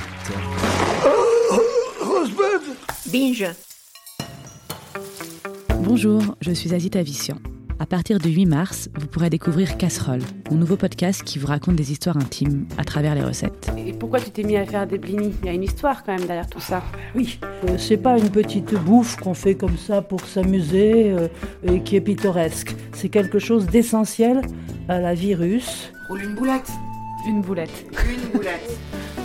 Binge. 3.12 3.46
Bonjour, 5.82 6.22
je 6.40 6.52
suis 6.52 6.74
Azita 6.74 7.04
Vissian. 7.04 7.36
À 7.84 7.86
partir 7.86 8.18
du 8.18 8.30
8 8.30 8.46
mars, 8.46 8.90
vous 8.96 9.08
pourrez 9.08 9.30
découvrir 9.30 9.75
Casserole, 9.75 10.22
mon 10.50 10.56
nouveau 10.56 10.78
podcast 10.78 11.22
qui 11.22 11.38
vous 11.38 11.48
raconte 11.48 11.75
des 11.75 11.92
histoires 11.92 12.16
intimes 12.16 12.66
à 12.78 12.86
travers 12.86 13.13
les 13.13 13.22
recettes. 13.22 13.70
Et 13.78 13.92
pourquoi 13.92 14.22
tu 14.22 14.32
t'es 14.32 14.44
mis 14.44 14.56
à 14.56 14.66
faire 14.66 14.88
des 14.88 14.98
blinis? 14.98 15.34
Il 15.42 15.48
y 15.48 15.50
a 15.50 15.52
une 15.52 15.63
histoire 15.63 16.06
quand 16.06 16.18
même 16.18 16.25
derrière 16.25 16.48
tout 16.48 16.62
ça. 16.62 16.82
Oui, 17.13 17.42
euh, 17.44 17.78
c'est 17.78 17.98
pas 17.98 18.18
une 18.18 18.30
petite 18.30 18.74
bouffe 18.74 19.18
qu'on 19.18 19.34
fait 19.34 19.56
comme 19.56 19.78
ça 19.78 20.02
pour 20.02 20.22
s'amuser 20.22 21.12
euh, 21.12 21.28
et 21.62 21.82
qui 21.82 21.98
est 21.98 22.02
pittoresque. 22.02 22.74
C'est 22.94 23.10
quelque 23.10 23.38
chose 23.38 23.66
d'essentiel 23.66 24.40
à 24.88 25.02
la 25.02 25.13
virus. 25.13 25.92
Roule 26.08 26.24
une 26.24 26.36
boulette. 26.36 26.72
Une 27.28 27.42
boulette. 27.42 27.86
Une 28.10 28.32
boulette. 28.32 28.80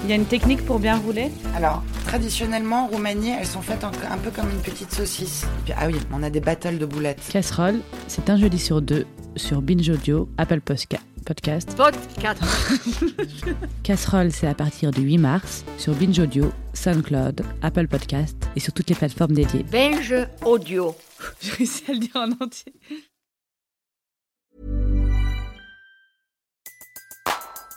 Il 0.09 0.13
y 0.13 0.15
a 0.15 0.17
une 0.17 0.25
technique 0.25 0.65
pour 0.65 0.79
bien 0.79 0.97
rouler 0.97 1.31
Alors, 1.55 1.83
traditionnellement, 2.07 2.85
en 2.85 2.87
Roumanie, 2.87 3.35
elles 3.39 3.47
sont 3.47 3.61
faites 3.61 3.85
un 3.85 3.91
peu 3.91 4.31
comme 4.31 4.49
une 4.49 4.63
petite 4.63 4.91
saucisse. 4.91 5.45
ah 5.77 5.87
oui, 5.87 5.97
on 6.11 6.23
a 6.23 6.31
des 6.31 6.41
battles 6.41 6.79
de 6.79 6.87
boulettes. 6.87 7.21
Casserole, 7.31 7.81
c'est 8.07 8.31
un 8.31 8.39
jeudi 8.39 8.59
sur 8.59 8.81
deux 8.81 9.05
sur 9.37 9.61
Binge 9.61 9.91
Audio, 9.91 10.27
Apple 10.39 10.63
Podcast. 10.63 11.03
Podcast. 11.27 11.77
Casserole, 13.83 14.33
c'est 14.33 14.47
à 14.47 14.55
partir 14.55 14.93
du 14.93 15.03
8 15.03 15.19
mars 15.19 15.67
sur 15.77 15.93
Binge 15.93 16.19
Audio, 16.19 16.53
SoundCloud, 16.73 17.43
Apple 17.61 17.87
Podcast 17.87 18.49
et 18.57 18.61
sur 18.61 18.73
toutes 18.73 18.89
les 18.89 18.97
plateformes 18.97 19.33
dédiées. 19.33 19.67
Binge 19.71 20.15
Audio. 20.43 20.97
J'ai 21.43 21.51
réussi 21.51 21.83
à 21.87 21.93
le 21.93 21.99
dire 21.99 22.17
en 22.17 22.31
entier. 22.43 22.73